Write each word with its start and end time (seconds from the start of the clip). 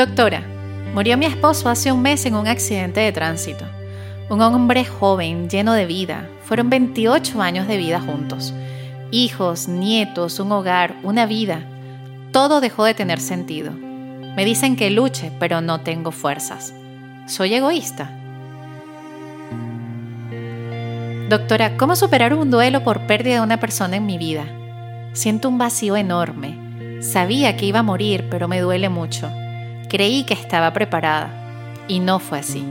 Doctora, 0.00 0.42
murió 0.94 1.18
mi 1.18 1.26
esposo 1.26 1.68
hace 1.68 1.92
un 1.92 2.00
mes 2.00 2.24
en 2.24 2.34
un 2.34 2.48
accidente 2.48 3.00
de 3.00 3.12
tránsito. 3.12 3.66
Un 4.30 4.40
hombre 4.40 4.86
joven, 4.86 5.50
lleno 5.50 5.74
de 5.74 5.84
vida. 5.84 6.26
Fueron 6.44 6.70
28 6.70 7.42
años 7.42 7.68
de 7.68 7.76
vida 7.76 8.00
juntos. 8.00 8.54
Hijos, 9.10 9.68
nietos, 9.68 10.40
un 10.40 10.52
hogar, 10.52 10.96
una 11.02 11.26
vida. 11.26 11.60
Todo 12.32 12.62
dejó 12.62 12.84
de 12.84 12.94
tener 12.94 13.20
sentido. 13.20 13.72
Me 13.72 14.46
dicen 14.46 14.74
que 14.74 14.88
luche, 14.88 15.32
pero 15.38 15.60
no 15.60 15.82
tengo 15.82 16.12
fuerzas. 16.12 16.72
¿Soy 17.26 17.52
egoísta? 17.52 18.10
Doctora, 21.28 21.76
¿cómo 21.76 21.94
superar 21.94 22.32
un 22.32 22.50
duelo 22.50 22.84
por 22.84 23.06
pérdida 23.06 23.34
de 23.34 23.40
una 23.42 23.60
persona 23.60 23.96
en 23.96 24.06
mi 24.06 24.16
vida? 24.16 24.46
Siento 25.12 25.50
un 25.50 25.58
vacío 25.58 25.94
enorme. 25.94 27.02
Sabía 27.02 27.58
que 27.58 27.66
iba 27.66 27.80
a 27.80 27.82
morir, 27.82 28.28
pero 28.30 28.48
me 28.48 28.60
duele 28.60 28.88
mucho. 28.88 29.30
Creí 29.90 30.22
que 30.22 30.34
estaba 30.34 30.72
preparada 30.72 31.30
y 31.88 31.98
no 31.98 32.20
fue 32.20 32.38
así. 32.38 32.62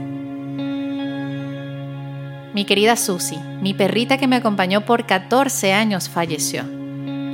Mi 2.54 2.64
querida 2.64 2.96
Susie, 2.96 3.38
mi 3.60 3.74
perrita 3.74 4.16
que 4.16 4.26
me 4.26 4.36
acompañó 4.36 4.80
por 4.86 5.04
14 5.04 5.74
años, 5.74 6.08
falleció. 6.08 6.64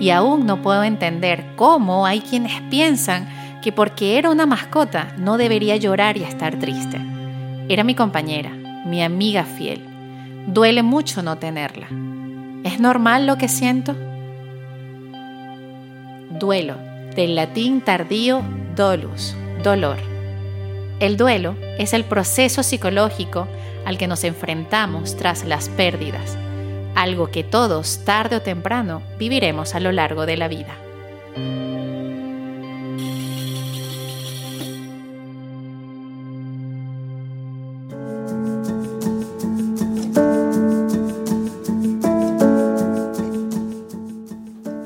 Y 0.00 0.10
aún 0.10 0.44
no 0.44 0.60
puedo 0.60 0.82
entender 0.82 1.46
cómo 1.54 2.04
hay 2.04 2.20
quienes 2.20 2.60
piensan 2.62 3.28
que 3.62 3.70
porque 3.70 4.18
era 4.18 4.28
una 4.30 4.44
mascota 4.44 5.14
no 5.18 5.38
debería 5.38 5.76
llorar 5.76 6.16
y 6.16 6.24
estar 6.24 6.58
triste. 6.58 7.00
Era 7.68 7.84
mi 7.84 7.94
compañera, 7.94 8.50
mi 8.50 9.04
amiga 9.04 9.44
fiel. 9.44 9.86
Duele 10.48 10.82
mucho 10.82 11.22
no 11.22 11.38
tenerla. 11.38 11.86
¿Es 12.64 12.80
normal 12.80 13.26
lo 13.26 13.38
que 13.38 13.46
siento? 13.46 13.94
Duelo, 16.38 16.76
del 17.14 17.36
latín 17.36 17.80
tardío 17.80 18.42
dolus, 18.74 19.34
dolor. 19.62 19.98
El 21.00 21.16
duelo 21.16 21.56
es 21.78 21.92
el 21.92 22.04
proceso 22.04 22.62
psicológico 22.62 23.48
al 23.84 23.98
que 23.98 24.06
nos 24.06 24.24
enfrentamos 24.24 25.16
tras 25.16 25.44
las 25.44 25.68
pérdidas, 25.68 26.36
algo 26.94 27.30
que 27.30 27.44
todos, 27.44 28.04
tarde 28.04 28.36
o 28.36 28.42
temprano, 28.42 29.02
viviremos 29.18 29.74
a 29.74 29.80
lo 29.80 29.92
largo 29.92 30.26
de 30.26 30.36
la 30.36 30.48
vida. 30.48 30.74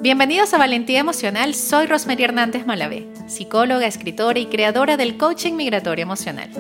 Bienvenidos 0.03 0.53
a 0.55 0.59
Valentía 0.59 0.99
Emocional, 0.99 1.55
soy 1.55 1.87
Rosemary 1.87 2.25
Hernández 2.25 2.67
Malavé, 2.67 3.07
psicóloga, 3.31 3.87
escritora 3.87 4.39
y 4.39 4.47
creadora 4.47 4.97
del 4.97 5.17
coaching 5.17 5.55
migratorio 5.55 6.03
emocional. 6.03 6.51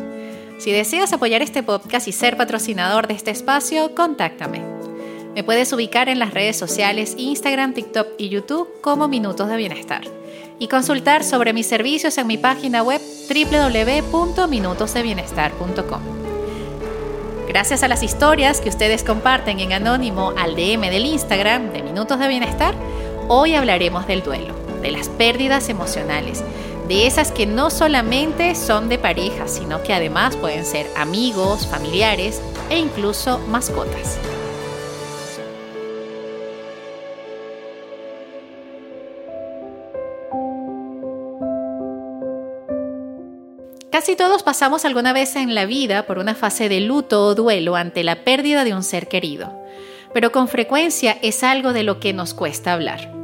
Si 0.58 0.72
deseas 0.72 1.12
apoyar 1.12 1.42
este 1.42 1.62
podcast 1.62 2.08
y 2.08 2.12
ser 2.12 2.36
patrocinador 2.36 3.06
de 3.06 3.14
este 3.14 3.30
espacio, 3.30 3.94
contáctame. 3.94 4.60
Me 5.34 5.44
puedes 5.44 5.72
ubicar 5.72 6.08
en 6.08 6.18
las 6.18 6.34
redes 6.34 6.56
sociales 6.56 7.14
Instagram, 7.16 7.74
TikTok 7.74 8.08
y 8.18 8.28
YouTube 8.28 8.68
como 8.80 9.06
Minutos 9.08 9.48
de 9.48 9.56
Bienestar 9.56 10.02
y 10.58 10.66
consultar 10.68 11.24
sobre 11.24 11.52
mis 11.52 11.66
servicios 11.66 12.16
en 12.18 12.27
mi 12.27 12.38
página 12.38 12.82
web 12.82 13.00
www.minutosdebienestar.com. 13.28 16.00
Gracias 17.48 17.82
a 17.82 17.88
las 17.88 18.02
historias 18.02 18.60
que 18.60 18.68
ustedes 18.68 19.02
comparten 19.02 19.60
en 19.60 19.72
anónimo 19.72 20.34
al 20.36 20.55
DM 20.55 20.90
del 20.90 21.06
Instagram 21.06 21.72
de 21.72 21.82
Minutos 21.82 22.18
de 22.18 22.28
Bienestar, 22.28 22.74
Hoy 23.32 23.55
hablaremos 23.55 24.08
del 24.08 24.24
duelo, 24.24 24.55
de 24.83 24.91
las 24.91 25.09
pérdidas 25.09 25.69
emocionales, 25.69 26.42
de 26.89 27.06
esas 27.06 27.31
que 27.33 27.47
no 27.47 27.70
solamente 27.70 28.55
son 28.55 28.89
de 28.89 28.98
pareja, 28.98 29.47
sino 29.47 29.83
que 29.83 29.95
además 29.95 30.36
pueden 30.36 30.64
ser 30.64 30.86
amigos, 30.96 31.67
familiares 31.67 32.41
e 32.68 32.79
incluso 32.79 33.39
mascotas. 33.48 34.19
Casi 44.01 44.17
todos 44.17 44.42
pasamos 44.42 44.86
alguna 44.86 45.13
vez 45.13 45.36
en 45.36 45.55
la 45.55 45.67
vida 45.67 46.07
por 46.07 46.19
una 46.19 46.35
fase 46.35 46.70
de 46.70 46.80
luto 46.80 47.23
o 47.23 47.35
duelo 47.35 47.77
ante 47.77 48.02
la 48.02 48.24
pérdida 48.24 48.64
de 48.64 48.73
un 48.73 48.83
ser 48.83 49.08
querido, 49.08 49.52
pero 50.14 50.33
con 50.33 50.48
frecuencia 50.48 51.19
es 51.20 51.45
algo 51.45 51.74
de 51.74 51.83
lo 51.83 52.01
que 52.01 52.14
nos 52.14 52.33
cuesta 52.33 52.73
hablar. 52.73 53.20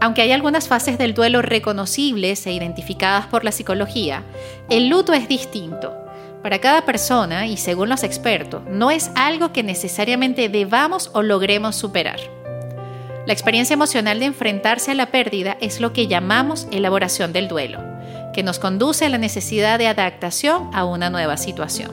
Aunque 0.00 0.22
hay 0.22 0.32
algunas 0.32 0.68
fases 0.68 0.98
del 0.98 1.14
duelo 1.14 1.40
reconocibles 1.40 2.46
e 2.46 2.52
identificadas 2.52 3.26
por 3.26 3.44
la 3.44 3.52
psicología, 3.52 4.22
el 4.68 4.88
luto 4.88 5.14
es 5.14 5.26
distinto. 5.28 5.94
Para 6.42 6.60
cada 6.60 6.84
persona, 6.84 7.46
y 7.46 7.56
según 7.56 7.88
los 7.88 8.02
expertos, 8.02 8.62
no 8.68 8.90
es 8.90 9.10
algo 9.14 9.52
que 9.52 9.62
necesariamente 9.62 10.48
debamos 10.48 11.10
o 11.14 11.22
logremos 11.22 11.76
superar. 11.76 12.20
La 13.26 13.32
experiencia 13.32 13.74
emocional 13.74 14.20
de 14.20 14.26
enfrentarse 14.26 14.92
a 14.92 14.94
la 14.94 15.06
pérdida 15.06 15.56
es 15.60 15.80
lo 15.80 15.92
que 15.92 16.06
llamamos 16.06 16.68
elaboración 16.70 17.32
del 17.32 17.48
duelo, 17.48 17.80
que 18.34 18.42
nos 18.42 18.58
conduce 18.58 19.06
a 19.06 19.08
la 19.08 19.18
necesidad 19.18 19.78
de 19.78 19.88
adaptación 19.88 20.70
a 20.74 20.84
una 20.84 21.10
nueva 21.10 21.36
situación. 21.38 21.90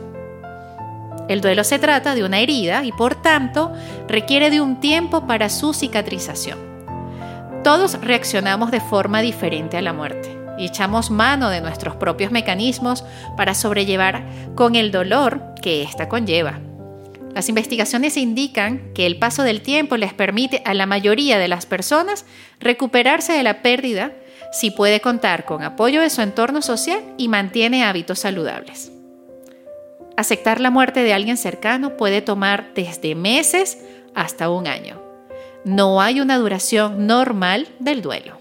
El 1.29 1.39
duelo 1.39 1.63
se 1.63 1.79
trata 1.79 2.15
de 2.15 2.25
una 2.25 2.39
herida 2.39 2.83
y 2.83 2.91
por 2.91 3.15
tanto 3.15 3.71
requiere 4.09 4.49
de 4.49 4.59
un 4.59 4.81
tiempo 4.81 5.25
para 5.25 5.49
su 5.49 5.73
cicatrización. 5.73 6.72
Todos 7.63 7.93
reaccionamos 8.01 8.71
de 8.71 8.81
forma 8.81 9.21
diferente 9.21 9.77
a 9.77 9.81
la 9.81 9.93
muerte 9.93 10.37
y 10.57 10.65
echamos 10.65 11.09
mano 11.11 11.49
de 11.49 11.61
nuestros 11.61 11.95
propios 11.95 12.29
mecanismos 12.29 13.05
para 13.37 13.53
sobrellevar 13.53 14.25
con 14.55 14.75
el 14.75 14.91
dolor 14.91 15.41
que 15.61 15.81
ésta 15.81 16.09
conlleva. 16.09 16.59
Las 17.33 17.47
investigaciones 17.47 18.17
indican 18.17 18.91
que 18.93 19.05
el 19.05 19.17
paso 19.17 19.43
del 19.43 19.61
tiempo 19.61 19.95
les 19.95 20.13
permite 20.13 20.61
a 20.65 20.73
la 20.73 20.85
mayoría 20.85 21.39
de 21.39 21.47
las 21.47 21.65
personas 21.65 22.25
recuperarse 22.59 23.31
de 23.31 23.43
la 23.43 23.61
pérdida 23.61 24.11
si 24.51 24.69
puede 24.69 24.99
contar 24.99 25.45
con 25.45 25.63
apoyo 25.63 26.01
de 26.01 26.09
su 26.09 26.21
entorno 26.21 26.61
social 26.61 26.99
y 27.17 27.29
mantiene 27.29 27.85
hábitos 27.85 28.19
saludables. 28.19 28.91
Aceptar 30.17 30.59
la 30.59 30.69
muerte 30.69 31.01
de 31.01 31.13
alguien 31.13 31.37
cercano 31.37 31.95
puede 31.95 32.21
tomar 32.21 32.73
desde 32.75 33.15
meses 33.15 33.79
hasta 34.13 34.49
un 34.49 34.67
año 34.67 35.02
no 35.65 36.01
hay 36.01 36.19
una 36.19 36.37
duración 36.37 37.07
normal 37.07 37.67
del 37.79 38.01
duelo. 38.01 38.37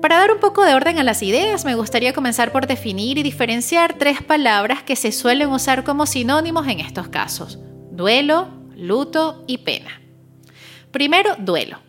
Para 0.00 0.18
dar 0.18 0.30
un 0.30 0.38
poco 0.38 0.64
de 0.64 0.74
orden 0.74 0.98
a 0.98 1.02
las 1.02 1.22
ideas, 1.22 1.64
me 1.64 1.74
gustaría 1.74 2.12
comenzar 2.12 2.52
por 2.52 2.68
definir 2.68 3.18
y 3.18 3.22
diferenciar 3.22 3.94
tres 3.98 4.22
palabras 4.22 4.82
que 4.84 4.94
se 4.94 5.10
suelen 5.10 5.50
usar 5.50 5.82
como 5.82 6.06
sinónimos 6.06 6.68
en 6.68 6.78
estos 6.80 7.08
casos. 7.08 7.58
Duelo, 7.90 8.48
luto 8.76 9.42
y 9.48 9.58
pena. 9.58 10.00
Primero, 10.92 11.34
duelo. 11.38 11.80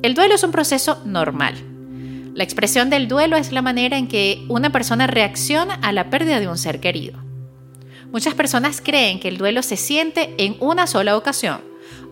El 0.00 0.14
duelo 0.14 0.36
es 0.36 0.44
un 0.44 0.52
proceso 0.52 1.02
normal. 1.04 1.56
La 2.34 2.44
expresión 2.44 2.88
del 2.88 3.08
duelo 3.08 3.36
es 3.36 3.50
la 3.50 3.62
manera 3.62 3.98
en 3.98 4.06
que 4.06 4.46
una 4.48 4.70
persona 4.70 5.08
reacciona 5.08 5.74
a 5.74 5.90
la 5.90 6.08
pérdida 6.08 6.38
de 6.38 6.46
un 6.46 6.56
ser 6.56 6.78
querido. 6.78 7.27
Muchas 8.10 8.34
personas 8.34 8.80
creen 8.80 9.20
que 9.20 9.28
el 9.28 9.36
duelo 9.36 9.62
se 9.62 9.76
siente 9.76 10.34
en 10.38 10.56
una 10.60 10.86
sola 10.86 11.16
ocasión 11.16 11.60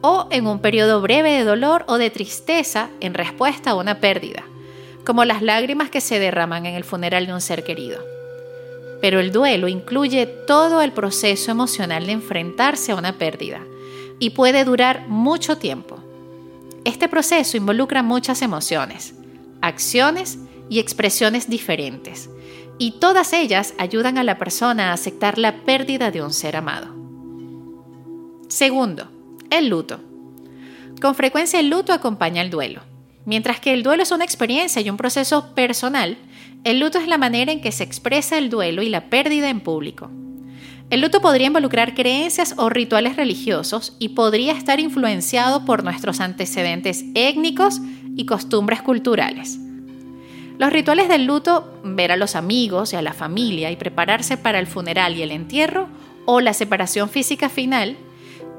o 0.02 0.28
en 0.30 0.46
un 0.46 0.60
periodo 0.60 1.00
breve 1.00 1.32
de 1.32 1.44
dolor 1.44 1.84
o 1.88 1.96
de 1.96 2.10
tristeza 2.10 2.90
en 3.00 3.14
respuesta 3.14 3.70
a 3.70 3.74
una 3.74 3.98
pérdida, 3.98 4.44
como 5.04 5.24
las 5.24 5.40
lágrimas 5.40 5.88
que 5.88 6.02
se 6.02 6.18
derraman 6.18 6.66
en 6.66 6.74
el 6.74 6.84
funeral 6.84 7.26
de 7.26 7.32
un 7.32 7.40
ser 7.40 7.64
querido. 7.64 8.04
Pero 9.00 9.20
el 9.20 9.32
duelo 9.32 9.68
incluye 9.68 10.26
todo 10.26 10.82
el 10.82 10.92
proceso 10.92 11.50
emocional 11.50 12.06
de 12.06 12.12
enfrentarse 12.12 12.92
a 12.92 12.96
una 12.96 13.16
pérdida 13.16 13.60
y 14.18 14.30
puede 14.30 14.64
durar 14.64 15.06
mucho 15.08 15.56
tiempo. 15.56 15.98
Este 16.84 17.08
proceso 17.08 17.56
involucra 17.56 18.02
muchas 18.02 18.42
emociones, 18.42 19.14
acciones 19.62 20.38
y 20.68 20.78
expresiones 20.78 21.48
diferentes, 21.48 22.28
y 22.78 22.92
todas 22.92 23.32
ellas 23.32 23.74
ayudan 23.78 24.18
a 24.18 24.24
la 24.24 24.38
persona 24.38 24.90
a 24.90 24.92
aceptar 24.92 25.38
la 25.38 25.64
pérdida 25.64 26.10
de 26.10 26.22
un 26.22 26.32
ser 26.32 26.56
amado. 26.56 26.94
Segundo, 28.48 29.08
el 29.50 29.68
luto. 29.68 30.00
Con 31.00 31.14
frecuencia 31.14 31.60
el 31.60 31.70
luto 31.70 31.92
acompaña 31.92 32.42
el 32.42 32.50
duelo. 32.50 32.82
Mientras 33.24 33.60
que 33.60 33.74
el 33.74 33.82
duelo 33.82 34.02
es 34.02 34.12
una 34.12 34.24
experiencia 34.24 34.80
y 34.80 34.88
un 34.88 34.96
proceso 34.96 35.54
personal, 35.54 36.16
el 36.64 36.80
luto 36.80 36.98
es 36.98 37.08
la 37.08 37.18
manera 37.18 37.52
en 37.52 37.60
que 37.60 37.72
se 37.72 37.84
expresa 37.84 38.38
el 38.38 38.50
duelo 38.50 38.82
y 38.82 38.88
la 38.88 39.10
pérdida 39.10 39.50
en 39.50 39.60
público. 39.60 40.10
El 40.88 41.00
luto 41.00 41.20
podría 41.20 41.48
involucrar 41.48 41.94
creencias 41.94 42.54
o 42.56 42.68
rituales 42.68 43.16
religiosos 43.16 43.96
y 43.98 44.10
podría 44.10 44.52
estar 44.52 44.78
influenciado 44.78 45.64
por 45.64 45.82
nuestros 45.82 46.20
antecedentes 46.20 47.04
étnicos 47.14 47.80
y 48.14 48.26
costumbres 48.26 48.82
culturales. 48.82 49.58
Los 50.58 50.72
rituales 50.72 51.08
del 51.08 51.26
luto, 51.26 51.70
ver 51.84 52.12
a 52.12 52.16
los 52.16 52.34
amigos 52.34 52.92
y 52.92 52.96
a 52.96 53.02
la 53.02 53.12
familia 53.12 53.70
y 53.70 53.76
prepararse 53.76 54.38
para 54.38 54.58
el 54.58 54.66
funeral 54.66 55.16
y 55.16 55.22
el 55.22 55.30
entierro 55.30 55.88
o 56.24 56.40
la 56.40 56.54
separación 56.54 57.10
física 57.10 57.48
final, 57.48 57.96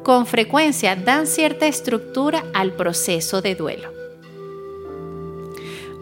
con 0.03 0.25
frecuencia 0.25 0.95
dan 0.95 1.27
cierta 1.27 1.67
estructura 1.67 2.43
al 2.53 2.73
proceso 2.73 3.41
de 3.41 3.55
duelo. 3.55 3.91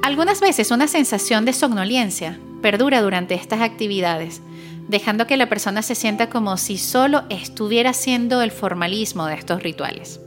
Algunas 0.03 0.41
veces 0.41 0.69
una 0.69 0.87
sensación 0.87 1.45
de 1.45 1.53
somnolencia 1.53 2.39
perdura 2.61 3.01
durante 3.01 3.33
estas 3.33 3.61
actividades, 3.61 4.41
dejando 4.87 5.25
que 5.25 5.37
la 5.37 5.49
persona 5.49 5.81
se 5.81 5.95
sienta 5.95 6.29
como 6.29 6.57
si 6.57 6.77
solo 6.77 7.23
estuviera 7.29 7.91
haciendo 7.91 8.41
el 8.41 8.51
formalismo 8.51 9.25
de 9.25 9.35
estos 9.35 9.63
rituales. 9.63 10.19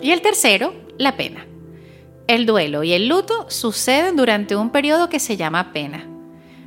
Y 0.00 0.12
el 0.12 0.22
tercero, 0.22 0.72
la 0.98 1.16
pena. 1.16 1.46
El 2.26 2.46
duelo 2.46 2.82
y 2.84 2.92
el 2.94 3.06
luto 3.06 3.46
suceden 3.50 4.16
durante 4.16 4.56
un 4.56 4.70
periodo 4.70 5.10
que 5.10 5.20
se 5.20 5.36
llama 5.36 5.74
pena. 5.74 6.06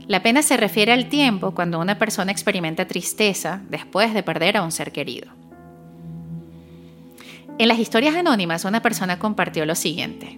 La 0.05 0.21
pena 0.21 0.43
se 0.43 0.55
refiere 0.55 0.91
al 0.91 1.09
tiempo 1.09 1.55
cuando 1.55 1.79
una 1.79 1.97
persona 1.97 2.31
experimenta 2.31 2.85
tristeza 2.85 3.63
después 3.67 4.13
de 4.13 4.21
perder 4.21 4.57
a 4.57 4.61
un 4.61 4.71
ser 4.71 4.91
querido. 4.91 5.31
En 7.57 7.67
las 7.67 7.79
historias 7.79 8.15
anónimas 8.15 8.65
una 8.65 8.83
persona 8.83 9.17
compartió 9.17 9.65
lo 9.65 9.73
siguiente. 9.73 10.37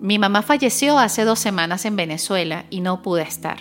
Mi 0.00 0.18
mamá 0.18 0.42
falleció 0.42 0.98
hace 0.98 1.24
dos 1.24 1.38
semanas 1.38 1.84
en 1.84 1.94
Venezuela 1.94 2.64
y 2.68 2.80
no 2.80 3.02
pude 3.02 3.22
estar. 3.22 3.58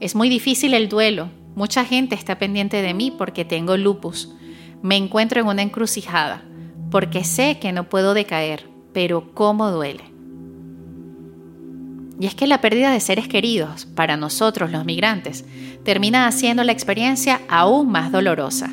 Es 0.00 0.14
muy 0.14 0.30
difícil 0.30 0.72
el 0.72 0.88
duelo. 0.88 1.28
Mucha 1.54 1.84
gente 1.84 2.14
está 2.14 2.38
pendiente 2.38 2.80
de 2.80 2.94
mí 2.94 3.10
porque 3.10 3.44
tengo 3.44 3.76
lupus. 3.76 4.32
Me 4.80 4.96
encuentro 4.96 5.40
en 5.40 5.48
una 5.48 5.62
encrucijada, 5.62 6.44
porque 6.90 7.24
sé 7.24 7.58
que 7.58 7.72
no 7.72 7.88
puedo 7.88 8.14
decaer, 8.14 8.75
pero 8.96 9.30
cómo 9.34 9.70
duele. 9.70 10.04
Y 12.18 12.24
es 12.24 12.34
que 12.34 12.46
la 12.46 12.62
pérdida 12.62 12.90
de 12.90 13.00
seres 13.00 13.28
queridos, 13.28 13.84
para 13.84 14.16
nosotros 14.16 14.72
los 14.72 14.86
migrantes, 14.86 15.44
termina 15.84 16.26
haciendo 16.26 16.64
la 16.64 16.72
experiencia 16.72 17.42
aún 17.46 17.90
más 17.90 18.10
dolorosa. 18.10 18.70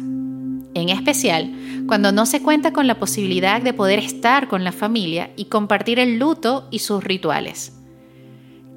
En 0.75 0.87
especial 0.87 1.53
cuando 1.87 2.13
no 2.13 2.25
se 2.25 2.41
cuenta 2.41 2.71
con 2.71 2.87
la 2.87 2.99
posibilidad 2.99 3.61
de 3.61 3.73
poder 3.73 3.99
estar 3.99 4.47
con 4.47 4.63
la 4.63 4.71
familia 4.71 5.31
y 5.35 5.45
compartir 5.49 5.99
el 5.99 6.19
luto 6.19 6.69
y 6.71 6.79
sus 6.79 7.03
rituales. 7.03 7.73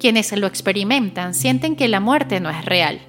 Quienes 0.01 0.37
lo 0.37 0.47
experimentan 0.47 1.33
sienten 1.33 1.77
que 1.77 1.87
la 1.87 2.01
muerte 2.01 2.41
no 2.41 2.49
es 2.49 2.65
real, 2.65 2.99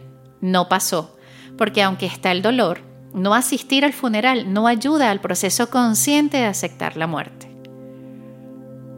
no 0.41 0.69
pasó, 0.69 1.19
porque 1.57 1.83
aunque 1.83 2.07
está 2.07 2.31
el 2.31 2.43
dolor, 2.43 2.83
no 3.13 3.35
asistir 3.35 3.85
al 3.85 3.93
funeral 3.93 4.53
no 4.53 4.69
ayuda 4.69 5.11
al 5.11 5.21
proceso 5.21 5.71
consciente 5.71 6.37
de 6.37 6.45
aceptar 6.45 6.97
la 6.97 7.09
muerte. 7.09 7.48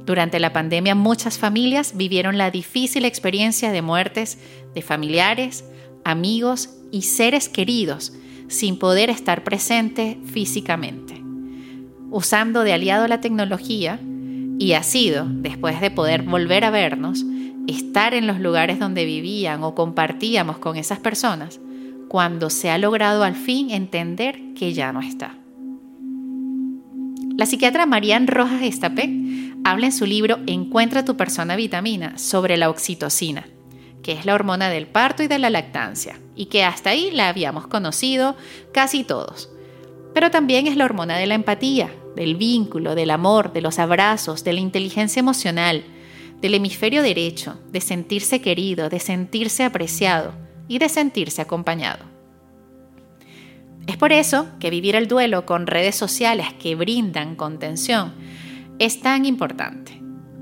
Durante 0.06 0.40
la 0.40 0.52
pandemia 0.52 0.94
muchas 0.94 1.38
familias 1.38 1.96
vivieron 1.96 2.38
la 2.38 2.50
difícil 2.50 3.04
experiencia 3.04 3.70
de 3.72 3.82
muertes 3.82 4.38
de 4.74 4.82
familiares, 4.82 5.64
amigos 6.04 6.70
y 6.90 7.02
seres 7.02 7.48
queridos 7.48 8.12
sin 8.48 8.78
poder 8.78 9.10
estar 9.10 9.44
presente 9.44 10.18
físicamente. 10.24 11.22
Usando 12.10 12.64
de 12.64 12.72
aliado 12.72 13.06
la 13.06 13.20
tecnología, 13.20 14.00
y 14.60 14.74
ha 14.74 14.82
sido, 14.82 15.24
después 15.26 15.80
de 15.80 15.90
poder 15.90 16.22
volver 16.22 16.64
a 16.64 16.70
vernos, 16.70 17.24
estar 17.66 18.12
en 18.12 18.26
los 18.26 18.40
lugares 18.40 18.78
donde 18.78 19.06
vivían 19.06 19.62
o 19.62 19.74
compartíamos 19.74 20.58
con 20.58 20.76
esas 20.76 20.98
personas, 20.98 21.60
cuando 22.08 22.50
se 22.50 22.68
ha 22.68 22.76
logrado 22.76 23.22
al 23.22 23.36
fin 23.36 23.70
entender 23.70 24.52
que 24.54 24.74
ya 24.74 24.92
no 24.92 25.00
está. 25.00 25.38
La 27.38 27.46
psiquiatra 27.46 27.86
Marianne 27.86 28.26
Rojas 28.26 28.60
Estapé 28.60 29.06
habla 29.64 29.86
en 29.86 29.92
su 29.92 30.06
libro 30.06 30.38
Encuentra 30.46 31.04
tu 31.04 31.16
persona 31.16 31.56
vitamina 31.56 32.18
sobre 32.18 32.56
la 32.56 32.70
oxitocina 32.70 33.46
que 34.02 34.12
es 34.12 34.24
la 34.24 34.34
hormona 34.34 34.70
del 34.70 34.86
parto 34.86 35.22
y 35.22 35.28
de 35.28 35.38
la 35.38 35.50
lactancia, 35.50 36.18
y 36.34 36.46
que 36.46 36.64
hasta 36.64 36.90
ahí 36.90 37.10
la 37.10 37.28
habíamos 37.28 37.66
conocido 37.66 38.36
casi 38.72 39.04
todos. 39.04 39.50
Pero 40.14 40.30
también 40.30 40.66
es 40.66 40.76
la 40.76 40.84
hormona 40.84 41.16
de 41.18 41.26
la 41.26 41.34
empatía, 41.34 41.90
del 42.16 42.36
vínculo, 42.36 42.94
del 42.94 43.10
amor, 43.10 43.52
de 43.52 43.60
los 43.60 43.78
abrazos, 43.78 44.42
de 44.42 44.52
la 44.52 44.60
inteligencia 44.60 45.20
emocional, 45.20 45.84
del 46.40 46.54
hemisferio 46.54 47.02
derecho, 47.02 47.58
de 47.70 47.80
sentirse 47.80 48.40
querido, 48.40 48.88
de 48.88 48.98
sentirse 48.98 49.62
apreciado 49.62 50.32
y 50.66 50.78
de 50.78 50.88
sentirse 50.88 51.42
acompañado. 51.42 52.04
Es 53.86 53.96
por 53.96 54.12
eso 54.12 54.46
que 54.58 54.70
vivir 54.70 54.96
el 54.96 55.08
duelo 55.08 55.44
con 55.46 55.66
redes 55.66 55.94
sociales 55.94 56.46
que 56.54 56.74
brindan 56.74 57.36
contención 57.36 58.12
es 58.80 59.00
tan 59.00 59.24
importante 59.26 60.00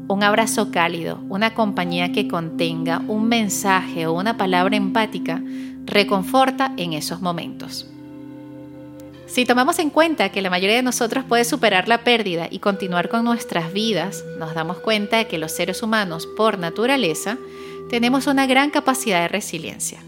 un 0.08 0.22
abrazo 0.22 0.70
cálido, 0.70 1.20
una 1.28 1.52
compañía 1.52 2.12
que 2.12 2.28
contenga 2.28 3.02
un 3.08 3.28
mensaje 3.28 4.06
o 4.06 4.14
una 4.14 4.38
palabra 4.38 4.74
empática, 4.74 5.42
reconforta 5.84 6.72
en 6.78 6.94
esos 6.94 7.20
momentos. 7.20 7.86
Si 9.26 9.44
tomamos 9.44 9.78
en 9.78 9.90
cuenta 9.90 10.30
que 10.30 10.40
la 10.40 10.48
mayoría 10.48 10.76
de 10.76 10.82
nosotros 10.82 11.24
puede 11.24 11.44
superar 11.44 11.88
la 11.88 12.04
pérdida 12.04 12.48
y 12.50 12.60
continuar 12.60 13.10
con 13.10 13.24
nuestras 13.24 13.74
vidas, 13.74 14.24
nos 14.38 14.54
damos 14.54 14.78
cuenta 14.78 15.18
de 15.18 15.26
que 15.26 15.36
los 15.36 15.52
seres 15.52 15.82
humanos, 15.82 16.26
por 16.26 16.58
naturaleza, 16.58 17.36
tenemos 17.90 18.26
una 18.26 18.46
gran 18.46 18.70
capacidad 18.70 19.20
de 19.20 19.28
resiliencia. 19.28 20.00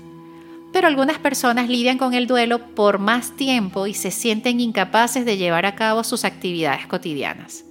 Pero 0.73 0.87
algunas 0.87 1.19
personas 1.19 1.69
lidian 1.69 1.99
con 1.99 2.15
el 2.15 2.27
duelo 2.27 2.75
por 2.75 2.99
más 2.99 3.37
tiempo 3.37 3.87
y 3.87 3.93
se 3.93 4.11
sienten 4.11 4.61
incapaces 4.61 5.27
de 5.27 5.37
llevar 5.37 5.67
a 5.67 5.75
cabo 5.75 6.05
sus 6.05 6.25
actividades 6.25 6.87
cotidianas. 6.87 7.65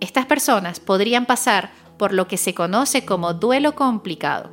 Estas 0.00 0.26
personas 0.26 0.80
podrían 0.80 1.26
pasar 1.26 1.72
por 1.98 2.12
lo 2.12 2.28
que 2.28 2.36
se 2.36 2.54
conoce 2.54 3.04
como 3.04 3.34
duelo 3.34 3.74
complicado 3.74 4.50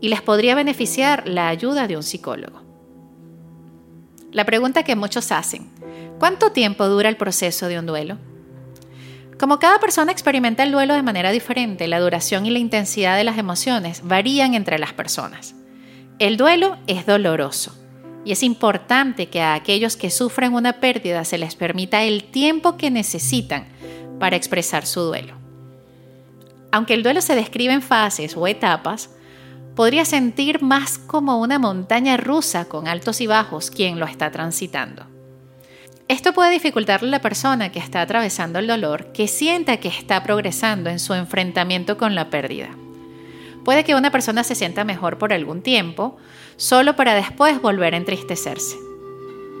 y 0.00 0.08
les 0.08 0.22
podría 0.22 0.54
beneficiar 0.54 1.26
la 1.26 1.48
ayuda 1.48 1.86
de 1.88 1.96
un 1.96 2.02
psicólogo. 2.02 2.62
La 4.30 4.44
pregunta 4.44 4.82
que 4.82 4.96
muchos 4.96 5.32
hacen, 5.32 5.70
¿cuánto 6.18 6.52
tiempo 6.52 6.86
dura 6.86 7.08
el 7.08 7.16
proceso 7.16 7.66
de 7.66 7.78
un 7.78 7.86
duelo? 7.86 8.18
Como 9.38 9.58
cada 9.58 9.78
persona 9.78 10.12
experimenta 10.12 10.64
el 10.64 10.72
duelo 10.72 10.94
de 10.94 11.02
manera 11.02 11.30
diferente, 11.30 11.86
la 11.86 12.00
duración 12.00 12.44
y 12.44 12.50
la 12.50 12.58
intensidad 12.58 13.16
de 13.16 13.24
las 13.24 13.38
emociones 13.38 14.02
varían 14.04 14.54
entre 14.54 14.78
las 14.78 14.92
personas. 14.92 15.54
El 16.18 16.36
duelo 16.36 16.76
es 16.88 17.06
doloroso 17.06 17.72
y 18.24 18.32
es 18.32 18.42
importante 18.42 19.28
que 19.28 19.40
a 19.40 19.54
aquellos 19.54 19.96
que 19.96 20.10
sufren 20.10 20.54
una 20.54 20.80
pérdida 20.80 21.24
se 21.24 21.38
les 21.38 21.54
permita 21.54 22.02
el 22.02 22.24
tiempo 22.24 22.76
que 22.76 22.90
necesitan 22.90 23.68
para 24.18 24.36
expresar 24.36 24.86
su 24.86 25.00
duelo. 25.00 25.34
Aunque 26.70 26.94
el 26.94 27.02
duelo 27.02 27.20
se 27.20 27.34
describe 27.34 27.72
en 27.72 27.82
fases 27.82 28.36
o 28.36 28.46
etapas, 28.46 29.10
podría 29.74 30.04
sentir 30.04 30.60
más 30.62 30.98
como 30.98 31.40
una 31.40 31.58
montaña 31.58 32.16
rusa 32.16 32.66
con 32.66 32.88
altos 32.88 33.20
y 33.20 33.26
bajos 33.26 33.70
quien 33.70 34.00
lo 34.00 34.06
está 34.06 34.30
transitando. 34.30 35.06
Esto 36.08 36.32
puede 36.32 36.50
dificultarle 36.50 37.08
a 37.08 37.12
la 37.12 37.20
persona 37.20 37.70
que 37.70 37.78
está 37.78 38.00
atravesando 38.00 38.58
el 38.58 38.66
dolor 38.66 39.12
que 39.12 39.28
sienta 39.28 39.76
que 39.76 39.88
está 39.88 40.22
progresando 40.22 40.88
en 40.90 40.98
su 40.98 41.14
enfrentamiento 41.14 41.98
con 41.98 42.14
la 42.14 42.30
pérdida. 42.30 42.70
Puede 43.64 43.84
que 43.84 43.94
una 43.94 44.10
persona 44.10 44.42
se 44.44 44.54
sienta 44.54 44.84
mejor 44.84 45.18
por 45.18 45.34
algún 45.34 45.60
tiempo, 45.60 46.16
solo 46.56 46.96
para 46.96 47.14
después 47.14 47.60
volver 47.60 47.92
a 47.92 47.98
entristecerse. 47.98 48.87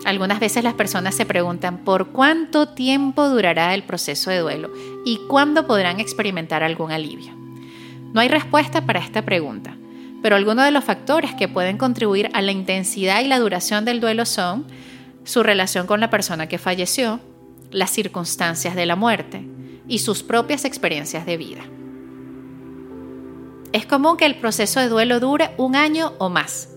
Algunas 0.04 0.40
veces 0.40 0.64
las 0.64 0.74
personas 0.74 1.14
se 1.14 1.26
preguntan 1.26 1.78
por 1.78 2.08
cuánto 2.08 2.68
tiempo 2.68 3.28
durará 3.28 3.74
el 3.74 3.82
proceso 3.82 4.30
de 4.30 4.38
duelo 4.38 4.70
y 5.04 5.18
cuándo 5.28 5.66
podrán 5.66 6.00
experimentar 6.00 6.62
algún 6.62 6.92
alivio. 6.92 7.32
No 8.12 8.20
hay 8.20 8.28
respuesta 8.28 8.86
para 8.86 9.00
esta 9.00 9.22
pregunta, 9.22 9.76
pero 10.22 10.36
algunos 10.36 10.64
de 10.64 10.70
los 10.70 10.84
factores 10.84 11.34
que 11.34 11.48
pueden 11.48 11.76
contribuir 11.78 12.30
a 12.32 12.42
la 12.42 12.52
intensidad 12.52 13.20
y 13.22 13.28
la 13.28 13.38
duración 13.38 13.84
del 13.84 14.00
duelo 14.00 14.24
son 14.24 14.66
su 15.24 15.42
relación 15.42 15.86
con 15.86 16.00
la 16.00 16.10
persona 16.10 16.46
que 16.46 16.58
falleció, 16.58 17.20
las 17.70 17.90
circunstancias 17.90 18.74
de 18.74 18.86
la 18.86 18.96
muerte 18.96 19.44
y 19.86 19.98
sus 19.98 20.22
propias 20.22 20.64
experiencias 20.64 21.26
de 21.26 21.36
vida. 21.36 21.60
Es 23.72 23.84
común 23.84 24.16
que 24.16 24.24
el 24.24 24.36
proceso 24.36 24.80
de 24.80 24.88
duelo 24.88 25.20
dure 25.20 25.50
un 25.58 25.76
año 25.76 26.14
o 26.18 26.30
más, 26.30 26.70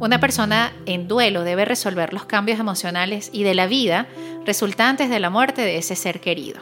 una 0.00 0.20
persona 0.20 0.72
en 0.86 1.08
duelo 1.08 1.42
debe 1.42 1.64
resolver 1.64 2.12
los 2.12 2.24
cambios 2.24 2.60
emocionales 2.60 3.30
y 3.32 3.42
de 3.42 3.54
la 3.54 3.66
vida 3.66 4.06
resultantes 4.44 5.10
de 5.10 5.20
la 5.20 5.30
muerte 5.30 5.62
de 5.62 5.78
ese 5.78 5.96
ser 5.96 6.20
querido. 6.20 6.60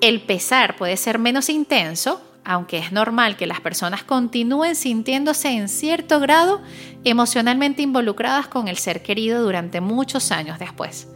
El 0.00 0.22
pesar 0.22 0.76
puede 0.76 0.96
ser 0.96 1.18
menos 1.18 1.48
intenso, 1.48 2.20
aunque 2.44 2.78
es 2.78 2.90
normal 2.90 3.36
que 3.36 3.46
las 3.46 3.60
personas 3.60 4.02
continúen 4.02 4.74
sintiéndose 4.74 5.50
en 5.50 5.68
cierto 5.68 6.18
grado 6.18 6.60
emocionalmente 7.04 7.82
involucradas 7.82 8.48
con 8.48 8.66
el 8.66 8.78
ser 8.78 9.02
querido 9.02 9.42
durante 9.42 9.80
muchos 9.80 10.32
años 10.32 10.58
después. 10.58 11.08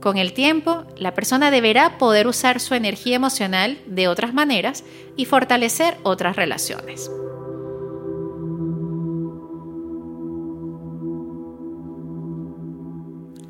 Con 0.00 0.18
el 0.18 0.32
tiempo, 0.32 0.84
la 0.96 1.14
persona 1.14 1.50
deberá 1.50 1.96
poder 1.98 2.26
usar 2.26 2.60
su 2.60 2.74
energía 2.74 3.16
emocional 3.16 3.78
de 3.86 4.08
otras 4.08 4.34
maneras 4.34 4.84
y 5.16 5.24
fortalecer 5.24 5.96
otras 6.02 6.36
relaciones. 6.36 7.10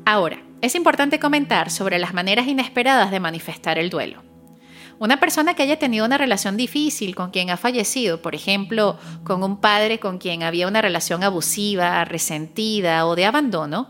Ahora, 0.05 0.43
es 0.61 0.75
importante 0.75 1.19
comentar 1.19 1.69
sobre 1.71 1.97
las 1.97 2.13
maneras 2.13 2.47
inesperadas 2.47 3.09
de 3.09 3.21
manifestar 3.21 3.77
el 3.77 3.89
duelo. 3.89 4.21
Una 4.99 5.19
persona 5.19 5.53
que 5.53 5.63
haya 5.63 5.79
tenido 5.79 6.05
una 6.05 6.17
relación 6.17 6.57
difícil 6.57 7.15
con 7.15 7.31
quien 7.31 7.49
ha 7.49 7.57
fallecido, 7.57 8.21
por 8.21 8.35
ejemplo, 8.35 8.97
con 9.23 9.43
un 9.43 9.57
padre 9.57 9.99
con 9.99 10.17
quien 10.17 10.43
había 10.43 10.67
una 10.67 10.81
relación 10.81 11.23
abusiva, 11.23 12.03
resentida 12.05 13.05
o 13.05 13.15
de 13.15 13.25
abandono, 13.25 13.89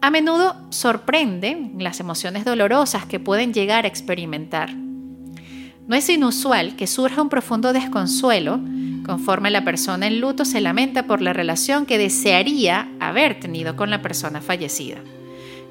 a 0.00 0.10
menudo 0.10 0.56
sorprende 0.70 1.70
las 1.78 2.00
emociones 2.00 2.44
dolorosas 2.46 3.04
que 3.04 3.20
pueden 3.20 3.52
llegar 3.52 3.84
a 3.84 3.88
experimentar. 3.88 4.74
No 4.74 5.94
es 5.94 6.08
inusual 6.08 6.74
que 6.76 6.86
surja 6.86 7.20
un 7.20 7.28
profundo 7.28 7.72
desconsuelo 7.74 8.60
conforme 9.04 9.50
la 9.50 9.64
persona 9.64 10.06
en 10.06 10.20
luto 10.20 10.44
se 10.44 10.60
lamenta 10.60 11.06
por 11.06 11.20
la 11.20 11.32
relación 11.32 11.84
que 11.84 11.98
desearía 11.98 12.88
haber 12.98 13.40
tenido 13.40 13.76
con 13.76 13.90
la 13.90 14.00
persona 14.00 14.40
fallecida 14.40 15.00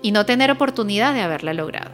y 0.01 0.11
no 0.11 0.25
tener 0.25 0.51
oportunidad 0.51 1.13
de 1.13 1.21
haberla 1.21 1.53
logrado. 1.53 1.91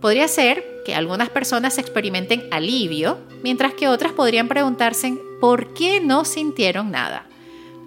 Podría 0.00 0.28
ser 0.28 0.82
que 0.84 0.94
algunas 0.94 1.30
personas 1.30 1.78
experimenten 1.78 2.44
alivio, 2.50 3.18
mientras 3.42 3.74
que 3.74 3.88
otras 3.88 4.12
podrían 4.12 4.48
preguntarse 4.48 5.14
por 5.40 5.72
qué 5.74 6.00
no 6.00 6.24
sintieron 6.24 6.90
nada 6.90 7.26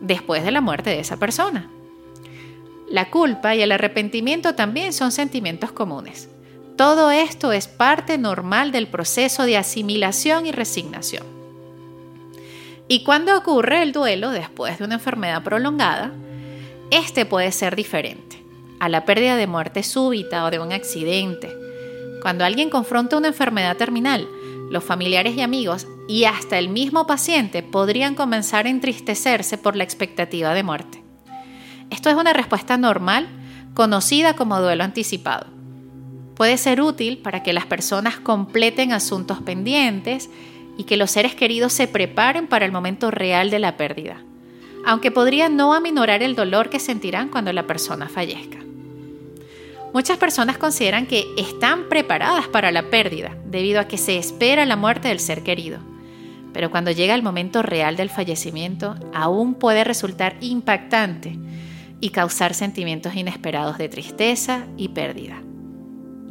después 0.02 0.44
de 0.44 0.52
la 0.52 0.62
muerte 0.62 0.90
de 0.90 1.00
esa 1.00 1.18
persona. 1.18 1.70
La 2.90 3.10
culpa 3.10 3.56
y 3.56 3.62
el 3.62 3.72
arrepentimiento 3.72 4.56
también 4.56 4.94
son 4.94 5.12
sentimientos 5.12 5.72
comunes. 5.72 6.30
Todo 6.78 7.12
esto 7.12 7.52
es 7.52 7.68
parte 7.68 8.18
normal 8.18 8.72
del 8.72 8.88
proceso 8.88 9.44
de 9.44 9.58
asimilación 9.58 10.46
y 10.46 10.52
resignación. 10.52 11.26
Y 12.88 13.04
cuando 13.04 13.38
ocurre 13.38 13.84
el 13.84 13.92
duelo 13.92 14.32
después 14.32 14.80
de 14.80 14.86
una 14.86 14.96
enfermedad 14.96 15.44
prolongada, 15.44 16.14
este 16.90 17.26
puede 17.26 17.52
ser 17.52 17.76
diferente 17.76 18.27
a 18.80 18.90
la 18.90 19.06
pérdida 19.06 19.36
de 19.36 19.48
muerte 19.48 19.84
súbita 19.84 20.46
o 20.46 20.52
de 20.52 20.60
un 20.60 20.72
accidente. 20.72 21.56
Cuando 22.22 22.46
alguien 22.46 22.70
confronta 22.70 23.18
una 23.18 23.30
enfermedad 23.30 23.78
terminal, 23.78 24.28
los 24.70 24.84
familiares 24.84 25.36
y 25.36 25.42
amigos 25.42 25.88
y 26.08 26.26
hasta 26.26 26.58
el 26.58 26.70
mismo 26.70 27.08
paciente 27.08 27.64
podrían 27.64 28.16
comenzar 28.16 28.66
a 28.66 28.70
entristecerse 28.70 29.58
por 29.58 29.76
la 29.76 29.84
expectativa 29.84 30.54
de 30.54 30.64
muerte. 30.64 31.04
Esto 31.90 32.10
es 32.10 32.16
una 32.16 32.34
respuesta 32.34 32.78
normal 32.78 33.28
conocida 33.74 34.36
como 34.36 34.60
duelo 34.60 34.84
anticipado 34.84 35.58
puede 36.38 36.58
ser 36.58 36.82
útil 36.82 37.18
para 37.18 37.42
que 37.42 37.52
las 37.52 37.66
personas 37.66 38.20
completen 38.20 38.94
asuntos 38.94 39.42
pendientes 39.42 40.30
y 40.78 40.84
que 40.84 40.96
los 40.96 41.10
seres 41.10 41.34
queridos 41.34 41.74
se 41.74 41.88
preparen 41.88 42.46
para 42.46 42.64
el 42.64 42.72
momento 42.72 43.10
real 43.10 43.50
de 43.50 43.58
la 43.58 43.76
pérdida, 43.76 44.22
aunque 44.86 45.10
podría 45.10 45.50
no 45.50 45.74
aminorar 45.74 46.22
el 46.22 46.36
dolor 46.36 46.70
que 46.70 46.80
sentirán 46.80 47.30
cuando 47.30 47.52
la 47.54 47.66
persona 47.66 48.08
fallezca. 48.08 48.60
Muchas 49.94 50.18
personas 50.18 50.58
consideran 50.58 51.08
que 51.08 51.26
están 51.38 51.90
preparadas 51.90 52.48
para 52.48 52.72
la 52.72 52.90
pérdida 52.90 53.36
debido 53.46 53.80
a 53.80 53.88
que 53.88 53.98
se 53.98 54.18
espera 54.18 54.66
la 54.66 54.76
muerte 54.76 55.08
del 55.08 55.20
ser 55.20 55.44
querido, 55.44 55.80
pero 56.54 56.72
cuando 56.72 56.92
llega 56.92 57.16
el 57.16 57.24
momento 57.24 57.62
real 57.62 57.96
del 57.96 58.10
fallecimiento 58.10 58.96
aún 59.14 59.56
puede 59.56 59.84
resultar 59.84 60.38
impactante 60.42 61.38
y 62.00 62.10
causar 62.10 62.54
sentimientos 62.54 63.16
inesperados 63.16 63.78
de 63.78 63.90
tristeza 63.90 64.66
y 64.76 64.90
pérdida. 64.90 65.42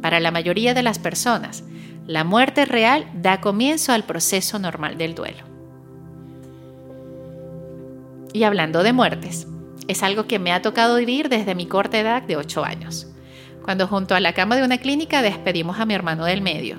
Para 0.01 0.19
la 0.19 0.31
mayoría 0.31 0.73
de 0.73 0.83
las 0.83 0.99
personas, 0.99 1.63
la 2.05 2.23
muerte 2.23 2.65
real 2.65 3.07
da 3.15 3.41
comienzo 3.41 3.91
al 3.91 4.03
proceso 4.03 4.59
normal 4.59 4.97
del 4.97 5.15
duelo. 5.15 5.43
Y 8.33 8.43
hablando 8.43 8.83
de 8.83 8.93
muertes, 8.93 9.47
es 9.87 10.03
algo 10.03 10.27
que 10.27 10.39
me 10.39 10.53
ha 10.53 10.61
tocado 10.61 10.97
vivir 10.97 11.27
desde 11.27 11.55
mi 11.55 11.65
corta 11.65 11.99
edad 11.99 12.21
de 12.21 12.37
8 12.37 12.63
años, 12.63 13.07
cuando 13.67 13.85
junto 13.85 14.15
a 14.15 14.21
la 14.21 14.31
cama 14.31 14.55
de 14.55 14.63
una 14.63 14.77
clínica 14.77 15.21
despedimos 15.21 15.77
a 15.77 15.85
mi 15.85 15.93
hermano 15.93 16.23
del 16.23 16.41
medio. 16.41 16.77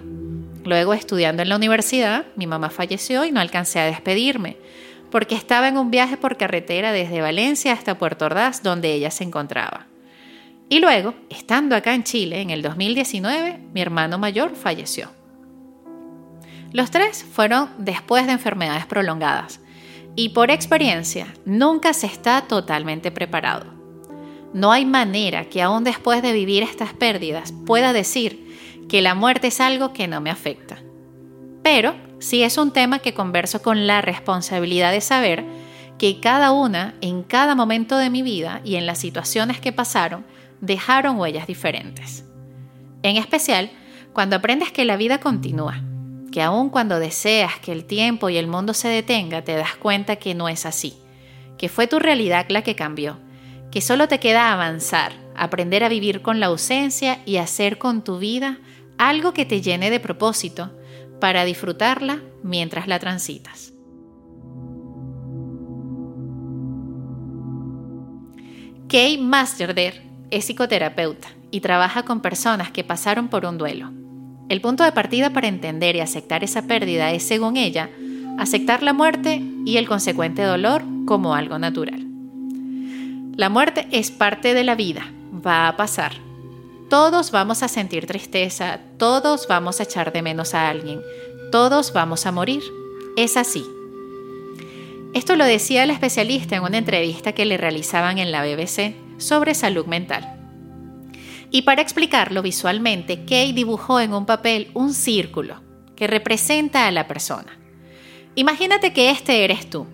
Luego, 0.65 0.95
estudiando 0.95 1.43
en 1.43 1.51
la 1.51 1.57
universidad, 1.57 2.25
mi 2.35 2.47
mamá 2.47 2.71
falleció 2.71 3.27
y 3.27 3.31
no 3.31 3.41
alcancé 3.41 3.79
a 3.79 3.85
despedirme, 3.85 4.57
porque 5.11 5.35
estaba 5.35 5.69
en 5.69 5.77
un 5.77 5.91
viaje 5.91 6.17
por 6.17 6.39
carretera 6.39 6.91
desde 6.91 7.21
Valencia 7.21 7.75
hasta 7.75 7.99
Puerto 7.99 8.25
Ordaz, 8.25 8.63
donde 8.63 8.91
ella 8.95 9.11
se 9.11 9.23
encontraba. 9.23 9.85
Y 10.71 10.81
luego, 10.81 11.13
estando 11.29 11.77
acá 11.77 11.93
en 11.93 12.05
Chile 12.05 12.41
en 12.41 12.49
el 12.49 12.63
2019, 12.63 13.59
mi 13.75 13.83
hermano 13.83 14.17
mayor 14.17 14.57
falleció. 14.57 15.11
Los 16.73 16.91
tres 16.91 17.23
fueron 17.23 17.69
después 17.77 18.25
de 18.25 18.33
enfermedades 18.33 18.87
prolongadas 18.87 19.61
y 20.17 20.31
por 20.31 20.51
experiencia 20.51 21.27
nunca 21.45 21.93
se 21.93 22.07
está 22.07 22.47
totalmente 22.49 23.11
preparado. 23.11 23.78
No 24.55 24.73
hay 24.73 24.85
manera 24.85 25.45
que 25.45 25.63
aún 25.63 25.85
después 25.85 26.23
de 26.23 26.33
vivir 26.33 26.63
estas 26.63 26.93
pérdidas 26.95 27.53
pueda 27.67 27.93
decir 27.93 28.47
que 28.89 29.03
la 29.03 29.15
muerte 29.15 29.49
es 29.49 29.61
algo 29.61 29.93
que 29.93 30.09
no 30.09 30.21
me 30.21 30.31
afecta. 30.31 30.79
Pero 31.63 31.95
sí 32.19 32.43
es 32.43 32.57
un 32.57 32.73
tema 32.73 32.99
que 33.01 33.15
converso 33.15 33.63
con 33.63 33.87
la 33.87 34.01
responsabilidad 34.01 34.93
de 34.93 35.01
saber 35.01 35.45
que 35.99 36.21
cada 36.21 36.53
una, 36.53 36.95
en 37.01 37.23
cada 37.23 37.55
momento 37.55 37.99
de 37.99 38.09
mi 38.09 38.23
vida 38.23 38.61
y 38.65 38.77
en 38.77 38.87
las 38.87 38.99
situaciones 38.99 39.61
que 39.61 39.73
pasaron, 39.73 40.25
dejaron 40.61 41.19
huellas 41.19 41.47
diferentes. 41.47 42.25
En 43.03 43.17
especial, 43.17 43.71
cuando 44.13 44.37
aprendes 44.37 44.73
que 44.73 44.85
la 44.85 44.97
vida 44.97 45.19
continúa, 45.19 45.83
que 46.33 46.43
aun 46.43 46.71
cuando 46.71 46.99
deseas 46.99 47.59
que 47.59 47.73
el 47.73 47.85
tiempo 47.85 48.29
y 48.29 48.37
el 48.37 48.47
mundo 48.47 48.75
se 48.75 48.89
detenga, 48.89 49.43
te 49.43 49.55
das 49.55 49.77
cuenta 49.77 50.17
que 50.17 50.35
no 50.35 50.49
es 50.49 50.67
así, 50.67 50.95
que 51.59 51.69
fue 51.69 51.87
tu 51.87 51.99
realidad 51.99 52.47
la 52.49 52.63
que 52.63 52.75
cambió, 52.75 53.19
que 53.71 53.81
solo 53.81 54.09
te 54.09 54.21
queda 54.21 54.53
avanzar, 54.53 55.13
aprender 55.37 55.85
a 55.85 55.89
vivir 55.89 56.23
con 56.23 56.41
la 56.41 56.47
ausencia 56.47 57.21
y 57.27 57.37
hacer 57.37 57.79
con 57.79 58.03
tu 58.03 58.19
vida 58.19 58.59
algo 58.99 59.33
que 59.33 59.45
te 59.45 59.61
llene 59.61 59.91
de 59.91 60.01
propósito 60.01 60.71
para 61.21 61.45
disfrutarla 61.45 62.21
mientras 62.43 62.89
la 62.89 62.99
transitas. 62.99 63.73
Kay 68.89 69.19
Masterder 69.19 70.03
es 70.31 70.47
psicoterapeuta 70.47 71.29
y 71.51 71.61
trabaja 71.61 72.05
con 72.05 72.21
personas 72.21 72.71
que 72.71 72.85
pasaron 72.85 73.29
por 73.29 73.45
un 73.45 73.59
duelo. 73.59 73.91
El 74.49 74.63
punto 74.63 74.83
de 74.83 74.93
partida 74.93 75.31
para 75.31 75.49
entender 75.49 75.95
y 75.97 76.01
aceptar 76.01 76.43
esa 76.43 76.63
pérdida 76.63 77.11
es, 77.13 77.23
según 77.23 77.59
ella, 77.59 77.91
aceptar 78.39 78.83
la 78.83 78.95
muerte 78.95 79.43
y 79.67 79.77
el 79.77 79.87
consecuente 79.87 80.43
dolor 80.43 80.83
como 81.05 81.35
algo 81.35 81.59
natural. 81.59 82.08
La 83.39 83.49
muerte 83.49 83.87
es 83.93 84.11
parte 84.11 84.53
de 84.53 84.65
la 84.65 84.75
vida, 84.75 85.13
va 85.33 85.69
a 85.69 85.77
pasar. 85.77 86.11
Todos 86.91 87.31
vamos 87.31 87.63
a 87.63 87.69
sentir 87.69 88.05
tristeza, 88.05 88.81
todos 88.99 89.47
vamos 89.47 89.79
a 89.79 89.85
echar 89.85 90.13
de 90.13 90.23
menos 90.23 90.55
a 90.55 90.69
alguien, 90.69 91.01
todos 91.53 91.93
vamos 91.93 92.27
a 92.27 92.33
morir. 92.33 92.65
Es 93.17 93.37
así. 93.37 93.65
Esto 95.15 95.37
lo 95.37 95.45
decía 95.45 95.85
el 95.85 95.91
especialista 95.91 96.57
en 96.57 96.65
una 96.65 96.79
entrevista 96.79 97.31
que 97.31 97.45
le 97.45 97.59
realizaban 97.59 98.19
en 98.19 98.33
la 98.33 98.43
BBC 98.43 98.97
sobre 99.19 99.55
salud 99.55 99.87
mental. 99.87 100.35
Y 101.53 101.63
para 101.63 101.81
explicarlo 101.81 102.43
visualmente, 102.43 103.25
Kay 103.25 103.53
dibujó 103.53 104.01
en 104.01 104.15
un 104.15 104.27
papel 104.27 104.73
un 104.75 104.93
círculo 104.93 105.63
que 105.95 106.09
representa 106.09 106.89
a 106.89 106.91
la 106.91 107.07
persona. 107.07 107.57
Imagínate 108.35 108.93
que 108.93 109.11
este 109.11 109.45
eres 109.45 109.71
tú 109.71 109.87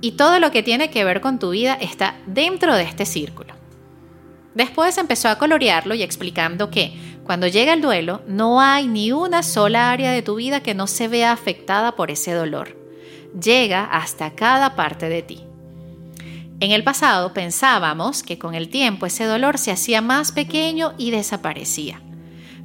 y 0.00 0.12
todo 0.12 0.38
lo 0.38 0.50
que 0.50 0.62
tiene 0.62 0.90
que 0.90 1.04
ver 1.04 1.20
con 1.20 1.38
tu 1.38 1.50
vida 1.50 1.74
está 1.80 2.16
dentro 2.26 2.74
de 2.74 2.84
este 2.84 3.06
círculo. 3.06 3.54
Después 4.54 4.98
empezó 4.98 5.28
a 5.28 5.38
colorearlo 5.38 5.94
y 5.94 6.02
explicando 6.02 6.70
que 6.70 6.92
cuando 7.24 7.46
llega 7.46 7.74
el 7.74 7.82
duelo 7.82 8.22
no 8.26 8.60
hay 8.60 8.86
ni 8.86 9.12
una 9.12 9.42
sola 9.42 9.90
área 9.90 10.10
de 10.12 10.22
tu 10.22 10.36
vida 10.36 10.62
que 10.62 10.74
no 10.74 10.86
se 10.86 11.08
vea 11.08 11.32
afectada 11.32 11.94
por 11.94 12.10
ese 12.10 12.32
dolor. 12.32 12.76
Llega 13.40 13.84
hasta 13.84 14.34
cada 14.34 14.74
parte 14.74 15.08
de 15.08 15.22
ti. 15.22 15.44
En 16.60 16.72
el 16.72 16.82
pasado 16.82 17.32
pensábamos 17.34 18.22
que 18.22 18.38
con 18.38 18.54
el 18.54 18.68
tiempo 18.68 19.06
ese 19.06 19.24
dolor 19.24 19.58
se 19.58 19.70
hacía 19.70 20.00
más 20.00 20.32
pequeño 20.32 20.94
y 20.98 21.10
desaparecía. 21.12 22.02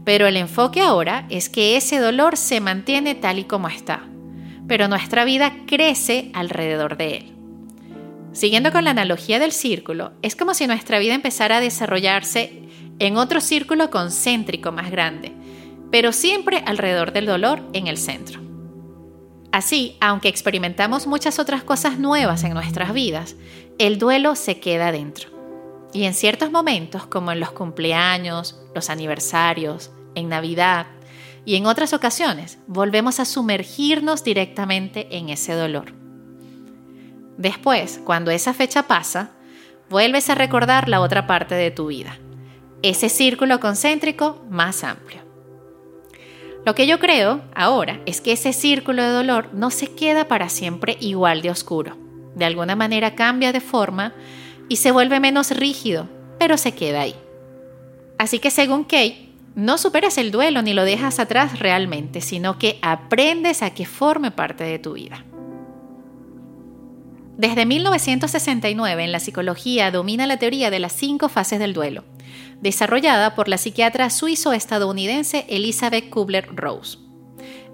Pero 0.04 0.26
el 0.26 0.38
enfoque 0.38 0.82
ahora 0.82 1.28
es 1.30 1.50
que 1.50 1.78
ese 1.78 2.00
dolor 2.00 2.38
se 2.38 2.60
mantiene 2.60 3.14
tal 3.16 3.40
y 3.40 3.44
como 3.44 3.68
está, 3.68 4.08
pero 4.68 4.88
nuestra 4.88 5.26
vida 5.26 5.54
crece 5.68 6.32
alrededor 6.34 6.98
de 6.98 7.18
él. 7.18 7.34
Siguiendo 8.32 8.72
con 8.72 8.84
la 8.84 8.92
analogía 8.92 9.40
del 9.40 9.52
círculo, 9.52 10.12
es 10.22 10.36
como 10.36 10.54
si 10.54 10.66
nuestra 10.66 11.00
vida 11.00 11.14
empezara 11.14 11.58
a 11.58 11.62
desarrollarse 11.62 12.64
en 13.00 13.18
otro 13.18 13.42
círculo 13.42 13.90
concéntrico 13.92 14.72
más 14.72 14.90
grande, 14.90 15.34
pero 15.92 16.12
siempre 16.12 16.64
alrededor 16.66 17.14
del 17.14 17.28
dolor 17.28 17.62
en 17.74 17.88
el 17.88 17.98
centro. 17.98 18.42
Así, 19.52 19.98
aunque 20.02 20.30
experimentamos 20.30 21.06
muchas 21.06 21.38
otras 21.38 21.64
cosas 21.64 22.00
nuevas 22.00 22.44
en 22.44 22.56
nuestras 22.56 22.92
vidas, 22.92 23.36
el 23.78 24.00
duelo 24.00 24.36
se 24.36 24.60
queda 24.60 24.92
dentro. 24.92 25.30
Y 25.94 26.06
en 26.06 26.16
ciertos 26.16 26.50
momentos, 26.50 27.06
como 27.06 27.32
en 27.32 27.40
los 27.40 27.52
cumpleaños, 27.52 28.60
los 28.74 28.90
aniversarios, 28.90 29.92
en 30.16 30.30
Navidad 30.30 30.88
y 31.46 31.56
en 31.56 31.66
otras 31.66 31.94
ocasiones, 31.94 32.60
volvemos 32.68 33.20
a 33.20 33.26
sumergirnos 33.26 34.24
directamente 34.24 35.08
en 35.18 35.30
ese 35.30 35.54
dolor. 35.54 35.94
Después, 37.38 38.00
cuando 38.04 38.32
esa 38.32 38.54
fecha 38.54 38.84
pasa, 38.84 39.32
vuelves 39.90 40.30
a 40.30 40.36
recordar 40.36 40.88
la 40.88 41.02
otra 41.02 41.28
parte 41.28 41.56
de 41.56 41.72
tu 41.72 41.88
vida, 41.88 42.18
ese 42.82 43.10
círculo 43.10 43.60
concéntrico 43.60 44.44
más 44.50 44.84
amplio. 44.84 45.22
Lo 46.66 46.76
que 46.76 46.88
yo 46.88 46.98
creo 47.00 47.42
ahora 47.54 48.02
es 48.06 48.22
que 48.22 48.32
ese 48.32 48.54
círculo 48.54 49.04
de 49.04 49.10
dolor 49.10 49.50
no 49.54 49.70
se 49.70 49.94
queda 49.94 50.28
para 50.28 50.48
siempre 50.48 50.98
igual 51.02 51.42
de 51.42 51.50
oscuro. 51.50 51.98
De 52.36 52.46
alguna 52.46 52.76
manera 52.76 53.16
cambia 53.16 53.52
de 53.52 53.60
forma 53.60 54.14
y 54.70 54.78
se 54.78 54.92
vuelve 54.92 55.20
menos 55.20 55.52
rígido, 55.52 56.08
pero 56.40 56.58
se 56.58 56.74
queda 56.74 57.02
ahí. 57.02 57.16
Así 58.18 58.40
que 58.40 58.50
según 58.50 58.86
Kay, 58.86 59.23
no 59.56 59.78
superas 59.78 60.18
el 60.18 60.32
duelo 60.32 60.62
ni 60.62 60.74
lo 60.74 60.84
dejas 60.84 61.20
atrás 61.20 61.60
realmente, 61.60 62.22
sino 62.22 62.58
que 62.58 62.80
aprendes 62.82 63.62
a 63.62 63.72
que 63.72 63.86
forme 63.86 64.32
parte 64.32 64.64
de 64.64 64.80
tu 64.80 64.94
vida. 64.94 65.26
Desde 67.38 67.66
1969 67.66 69.04
en 69.04 69.12
la 69.12 69.20
psicología 69.20 69.90
domina 69.92 70.28
la 70.28 70.38
teoría 70.38 70.70
de 70.70 70.80
las 70.80 70.94
cinco 70.94 71.30
fases 71.30 71.60
del 71.60 71.74
duelo, 71.74 72.04
desarrollada 72.62 73.36
por 73.36 73.48
la 73.48 73.58
psiquiatra 73.58 74.10
suizo-estadounidense 74.10 75.46
Elizabeth 75.50 76.10
Kubler-Rose. 76.10 77.00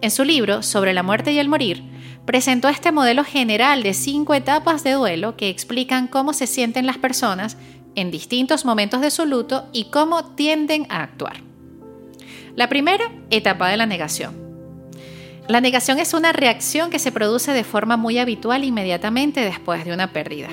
En 0.01 0.11
su 0.11 0.23
libro 0.23 0.63
Sobre 0.63 0.93
la 0.93 1.03
muerte 1.03 1.33
y 1.33 1.39
el 1.39 1.49
morir, 1.49 1.83
presentó 2.25 2.69
este 2.69 2.91
modelo 2.91 3.23
general 3.25 3.83
de 3.83 3.93
cinco 3.93 4.33
etapas 4.33 4.83
de 4.83 4.93
duelo 4.93 5.35
que 5.35 5.49
explican 5.49 6.07
cómo 6.07 6.31
se 6.31 6.47
sienten 6.47 6.85
las 6.85 6.97
personas 6.97 7.57
en 7.95 8.11
distintos 8.11 8.65
momentos 8.65 9.01
de 9.01 9.11
su 9.11 9.25
luto 9.25 9.67
y 9.73 9.85
cómo 9.85 10.23
tienden 10.35 10.85
a 10.89 11.03
actuar. 11.03 11.48
La 12.55 12.69
primera 12.69 13.11
etapa 13.29 13.69
de 13.69 13.77
la 13.77 13.85
negación 13.85 14.49
la 15.49 15.61
negación 15.61 15.97
es 15.97 16.13
una 16.13 16.31
reacción 16.31 16.91
que 16.91 16.99
se 16.99 17.11
produce 17.11 17.53
de 17.53 17.63
forma 17.63 17.97
muy 17.97 18.19
habitual 18.19 18.63
inmediatamente 18.63 19.39
después 19.39 19.83
de 19.83 19.91
una 19.91 20.13
pérdida. 20.13 20.49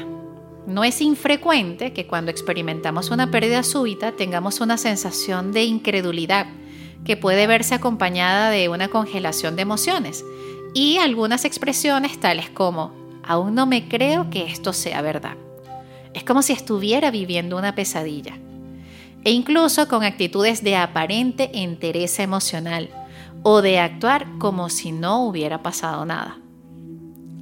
No 0.67 0.85
es 0.85 1.03
infrecuente 1.03 1.93
que 1.93 2.07
cuando 2.07 2.31
experimentamos 2.31 3.11
una 3.11 3.31
pérdida 3.31 3.63
súbita 3.63 4.13
tengamos 4.13 4.63
una 4.63 4.79
sensación 4.79 5.53
de 5.53 5.65
incredulidad 5.65 6.47
que 7.05 7.19
puede 7.19 7.47
verse 7.47 7.75
acompañada 7.75 8.49
de 8.49 8.71
una 8.71 8.89
congelación 8.89 9.55
de 9.55 9.63
emociones 9.63 10.25
y 10.73 10.97
algunas 10.97 11.45
expresiones 11.45 12.19
tales 12.19 12.49
como 12.49 12.95
aún 13.23 13.55
no 13.55 13.67
me 13.67 13.89
creo 13.89 14.31
que 14.31 14.45
esto 14.45 14.73
sea 14.73 15.03
verdad. 15.03 15.37
Es 16.15 16.25
como 16.25 16.41
si 16.41 16.55
estuviera 16.55 17.11
viviendo 17.11 17.59
una 17.59 17.75
pesadilla. 17.75 18.39
E 19.27 19.33
incluso 19.33 19.89
con 19.89 20.05
actitudes 20.05 20.63
de 20.63 20.77
aparente 20.77 21.51
entereza 21.53 22.23
emocional 22.23 22.91
o 23.43 23.61
de 23.61 23.81
actuar 23.81 24.25
como 24.39 24.69
si 24.69 24.93
no 24.93 25.27
hubiera 25.27 25.65
pasado 25.65 26.07
nada. 26.07 26.39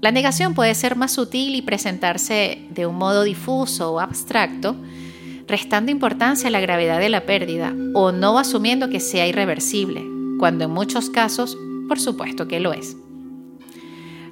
La 0.01 0.11
negación 0.11 0.55
puede 0.55 0.75
ser 0.75 0.97
más 0.97 1.13
sutil 1.13 1.55
y 1.55 1.61
presentarse 1.61 2.67
de 2.71 2.87
un 2.87 2.97
modo 2.97 3.23
difuso 3.23 3.93
o 3.93 4.01
abstracto, 4.01 4.77
restando 5.47 5.93
importancia 5.93 6.49
a 6.49 6.51
la 6.51 6.61
gravedad 6.61 7.01
de 7.01 7.11
la 7.11 7.27
pérdida 7.27 7.75
o 7.93 8.13
no 8.13 8.39
asumiendo 8.39 8.89
que 8.89 8.99
sea 8.99 9.27
irreversible, 9.27 10.03
cuando 10.39 10.65
en 10.65 10.71
muchos 10.71 11.11
casos, 11.11 11.55
por 11.87 12.01
supuesto 12.01 12.49
que 12.49 12.61
lo 12.61 12.73
es. 12.73 12.97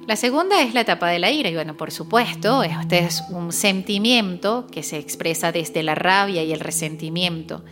La 0.05 0.17
segunda 0.17 0.61
es 0.61 0.73
la 0.73 0.81
etapa 0.81 1.07
de 1.07 1.17
la 1.17 1.31
ira 1.31 1.49
y 1.49 1.53
bueno, 1.53 1.77
por 1.77 1.89
supuesto, 1.89 2.61
este 2.61 2.99
es 2.99 3.23
un 3.29 3.53
sentimiento 3.53 4.67
que 4.69 4.83
se 4.83 4.97
expresa 4.97 5.53
desde 5.53 5.81
la 5.81 5.95
rabia 5.95 6.43
y 6.43 6.51
el 6.51 6.59
resentimiento. 6.59 7.63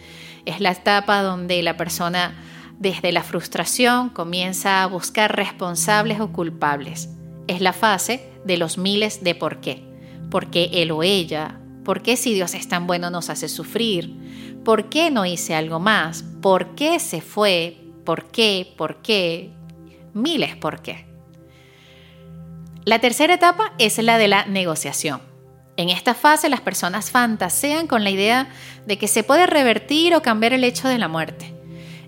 Es 0.45 0.61
la 0.61 0.71
etapa 0.71 1.23
donde 1.23 1.61
la 1.61 1.75
persona 1.75 2.41
desde 2.79 3.11
la 3.11 3.23
frustración 3.23 4.09
comienza 4.09 4.81
a 4.81 4.88
buscar 4.88 5.35
responsables 5.35 6.21
o 6.21 6.31
culpables. 6.31 7.09
Es 7.47 7.59
la 7.59 7.73
fase 7.73 8.25
de 8.45 8.55
los 8.55 8.77
miles 8.77 9.25
de 9.25 9.35
por 9.35 9.59
qué. 9.59 9.83
¿Por 10.29 10.50
qué 10.50 10.69
él 10.71 10.91
o 10.91 11.03
ella? 11.03 11.59
¿Por 11.83 12.01
qué 12.01 12.15
si 12.15 12.33
Dios 12.33 12.53
es 12.53 12.69
tan 12.69 12.88
bueno 12.88 13.09
nos 13.09 13.29
hace 13.29 13.50
sufrir? 13.50 14.61
¿Por 14.63 14.88
qué 14.88 15.11
no 15.11 15.25
hice 15.25 15.53
algo 15.53 15.81
más? 15.81 16.23
¿Por 16.41 16.75
qué 16.75 17.00
se 17.00 17.19
fue? 17.19 17.77
¿Por 18.05 18.31
qué? 18.31 18.73
¿Por 18.77 19.01
qué? 19.01 19.51
Miles 20.13 20.55
por 20.55 20.81
qué. 20.81 21.10
La 22.83 22.97
tercera 22.97 23.35
etapa 23.35 23.73
es 23.77 24.00
la 24.00 24.17
de 24.17 24.27
la 24.27 24.45
negociación. 24.45 25.21
En 25.77 25.89
esta 25.89 26.15
fase 26.15 26.50
las 26.50 26.61
personas 26.61 27.11
fantasean 27.11 27.85
con 27.85 28.03
la 28.03 28.09
idea 28.09 28.47
de 28.88 28.97
que 28.97 29.07
se 29.07 29.23
puede 29.23 29.45
revertir 29.45 30.15
o 30.15 30.23
cambiar 30.23 30.53
el 30.53 30.63
hecho 30.63 30.88
de 30.88 30.97
la 30.97 31.07
muerte. 31.07 31.53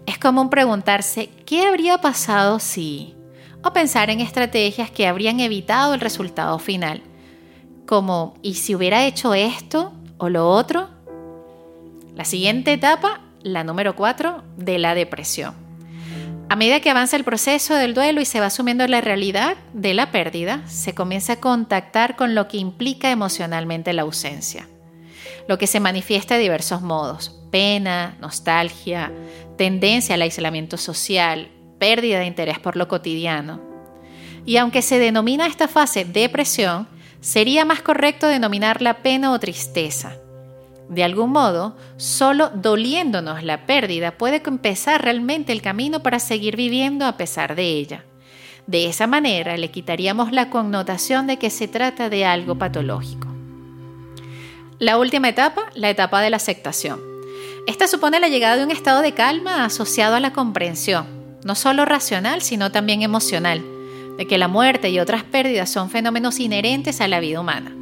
Es 0.07 0.17
común 0.17 0.49
preguntarse 0.49 1.29
qué 1.45 1.67
habría 1.67 1.99
pasado 1.99 2.59
si, 2.59 3.13
o 3.63 3.71
pensar 3.71 4.09
en 4.09 4.19
estrategias 4.19 4.89
que 4.89 5.07
habrían 5.07 5.39
evitado 5.39 5.93
el 5.93 6.01
resultado 6.01 6.57
final, 6.57 7.03
como 7.85 8.33
¿y 8.41 8.55
si 8.55 8.73
hubiera 8.73 9.05
hecho 9.05 9.35
esto 9.35 9.93
o 10.17 10.27
lo 10.27 10.49
otro? 10.49 10.89
La 12.15 12.25
siguiente 12.25 12.73
etapa, 12.73 13.21
la 13.43 13.63
número 13.63 13.95
4, 13.95 14.43
de 14.57 14.79
la 14.79 14.95
depresión. 14.95 15.62
A 16.53 16.55
medida 16.55 16.81
que 16.81 16.91
avanza 16.91 17.15
el 17.15 17.23
proceso 17.23 17.73
del 17.73 17.95
duelo 17.95 18.21
y 18.21 18.25
se 18.25 18.39
va 18.39 18.45
asumiendo 18.45 18.85
la 18.87 19.01
realidad 19.01 19.57
de 19.73 19.95
la 19.95 20.11
pérdida, 20.11 20.61
se 20.67 20.93
comienza 20.93 21.33
a 21.33 21.39
contactar 21.39 22.15
con 22.15 22.35
lo 22.35 22.47
que 22.47 22.57
implica 22.57 23.09
emocionalmente 23.09 23.91
la 23.91 24.03
ausencia, 24.03 24.67
lo 25.47 25.57
que 25.57 25.65
se 25.65 25.79
manifiesta 25.79 26.35
de 26.35 26.41
diversos 26.41 26.83
modos, 26.83 27.41
pena, 27.49 28.17
nostalgia, 28.21 29.11
tendencia 29.57 30.13
al 30.13 30.21
aislamiento 30.21 30.77
social, 30.77 31.49
pérdida 31.79 32.19
de 32.19 32.27
interés 32.27 32.59
por 32.59 32.75
lo 32.75 32.87
cotidiano. 32.87 33.59
Y 34.45 34.57
aunque 34.57 34.83
se 34.83 34.99
denomina 34.99 35.47
esta 35.47 35.67
fase 35.67 36.05
depresión, 36.05 36.87
sería 37.19 37.65
más 37.65 37.81
correcto 37.81 38.27
denominarla 38.27 39.01
pena 39.01 39.31
o 39.31 39.39
tristeza. 39.39 40.17
De 40.89 41.03
algún 41.03 41.31
modo, 41.31 41.75
solo 41.97 42.49
doliéndonos 42.49 43.43
la 43.43 43.65
pérdida 43.65 44.17
puede 44.17 44.41
empezar 44.45 45.01
realmente 45.01 45.51
el 45.51 45.61
camino 45.61 46.03
para 46.03 46.19
seguir 46.19 46.55
viviendo 46.55 47.05
a 47.05 47.17
pesar 47.17 47.55
de 47.55 47.63
ella. 47.63 48.05
De 48.67 48.87
esa 48.87 49.07
manera 49.07 49.57
le 49.57 49.71
quitaríamos 49.71 50.31
la 50.31 50.49
connotación 50.49 51.27
de 51.27 51.37
que 51.37 51.49
se 51.49 51.67
trata 51.67 52.09
de 52.09 52.25
algo 52.25 52.57
patológico. 52.57 53.27
La 54.79 54.97
última 54.97 55.29
etapa, 55.29 55.63
la 55.75 55.89
etapa 55.89 56.21
de 56.21 56.29
la 56.29 56.37
aceptación. 56.37 56.99
Esta 57.67 57.87
supone 57.87 58.19
la 58.19 58.27
llegada 58.27 58.57
de 58.57 58.65
un 58.65 58.71
estado 58.71 59.01
de 59.01 59.13
calma 59.13 59.65
asociado 59.65 60.15
a 60.15 60.19
la 60.19 60.33
comprensión, 60.33 61.05
no 61.45 61.55
solo 61.55 61.85
racional, 61.85 62.41
sino 62.41 62.71
también 62.71 63.01
emocional, 63.01 63.63
de 64.17 64.27
que 64.27 64.37
la 64.37 64.47
muerte 64.47 64.89
y 64.89 64.99
otras 64.99 65.23
pérdidas 65.23 65.69
son 65.69 65.89
fenómenos 65.89 66.39
inherentes 66.39 67.01
a 67.01 67.07
la 67.07 67.19
vida 67.19 67.39
humana. 67.39 67.73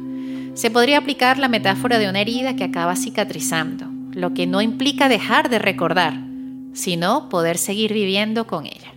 Se 0.54 0.70
podría 0.70 0.98
aplicar 0.98 1.38
la 1.38 1.48
metáfora 1.48 1.98
de 1.98 2.10
una 2.10 2.20
herida 2.20 2.56
que 2.56 2.64
acaba 2.64 2.94
cicatrizando, 2.94 3.86
lo 4.12 4.34
que 4.34 4.46
no 4.46 4.60
implica 4.60 5.08
dejar 5.08 5.48
de 5.48 5.58
recordar, 5.58 6.14
sino 6.74 7.28
poder 7.30 7.56
seguir 7.56 7.94
viviendo 7.94 8.46
con 8.46 8.66
ella. 8.66 8.92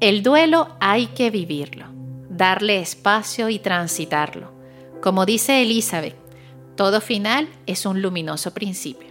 El 0.00 0.22
duelo 0.22 0.76
hay 0.78 1.06
que 1.08 1.30
vivirlo, 1.30 1.86
darle 2.28 2.80
espacio 2.80 3.48
y 3.48 3.58
transitarlo. 3.58 4.52
Como 5.02 5.24
dice 5.24 5.62
Elizabeth, 5.62 6.16
todo 6.76 7.00
final 7.00 7.48
es 7.66 7.86
un 7.86 8.02
luminoso 8.02 8.52
principio. 8.52 9.09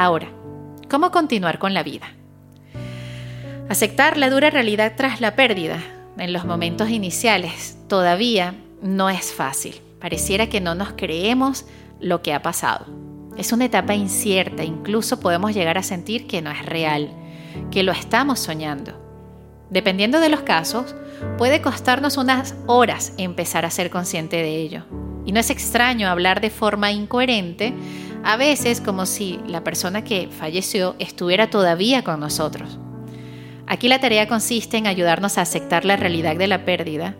Ahora, 0.00 0.28
¿cómo 0.88 1.10
continuar 1.10 1.58
con 1.58 1.74
la 1.74 1.82
vida? 1.82 2.06
Aceptar 3.68 4.16
la 4.16 4.30
dura 4.30 4.48
realidad 4.48 4.92
tras 4.96 5.20
la 5.20 5.34
pérdida 5.34 5.80
en 6.16 6.32
los 6.32 6.44
momentos 6.44 6.88
iniciales 6.90 7.76
todavía 7.88 8.54
no 8.80 9.10
es 9.10 9.32
fácil. 9.32 9.74
Pareciera 10.00 10.48
que 10.48 10.60
no 10.60 10.76
nos 10.76 10.92
creemos 10.92 11.66
lo 11.98 12.22
que 12.22 12.32
ha 12.32 12.42
pasado. 12.42 12.86
Es 13.36 13.50
una 13.50 13.64
etapa 13.64 13.96
incierta, 13.96 14.62
incluso 14.62 15.18
podemos 15.18 15.52
llegar 15.52 15.78
a 15.78 15.82
sentir 15.82 16.28
que 16.28 16.42
no 16.42 16.52
es 16.52 16.64
real, 16.64 17.10
que 17.72 17.82
lo 17.82 17.90
estamos 17.90 18.38
soñando. 18.38 18.92
Dependiendo 19.68 20.20
de 20.20 20.28
los 20.28 20.42
casos, 20.42 20.94
puede 21.38 21.60
costarnos 21.60 22.18
unas 22.18 22.54
horas 22.66 23.14
empezar 23.18 23.64
a 23.64 23.70
ser 23.70 23.90
consciente 23.90 24.36
de 24.36 24.58
ello. 24.58 24.84
Y 25.26 25.32
no 25.32 25.40
es 25.40 25.50
extraño 25.50 26.08
hablar 26.08 26.40
de 26.40 26.50
forma 26.50 26.92
incoherente 26.92 27.74
a 28.24 28.36
veces 28.36 28.80
como 28.80 29.06
si 29.06 29.40
la 29.46 29.64
persona 29.64 30.04
que 30.04 30.28
falleció 30.28 30.96
estuviera 30.98 31.50
todavía 31.50 32.04
con 32.04 32.20
nosotros. 32.20 32.78
Aquí 33.66 33.88
la 33.88 34.00
tarea 34.00 34.26
consiste 34.28 34.76
en 34.76 34.86
ayudarnos 34.86 35.38
a 35.38 35.42
aceptar 35.42 35.84
la 35.84 35.96
realidad 35.96 36.36
de 36.36 36.46
la 36.46 36.64
pérdida, 36.64 37.16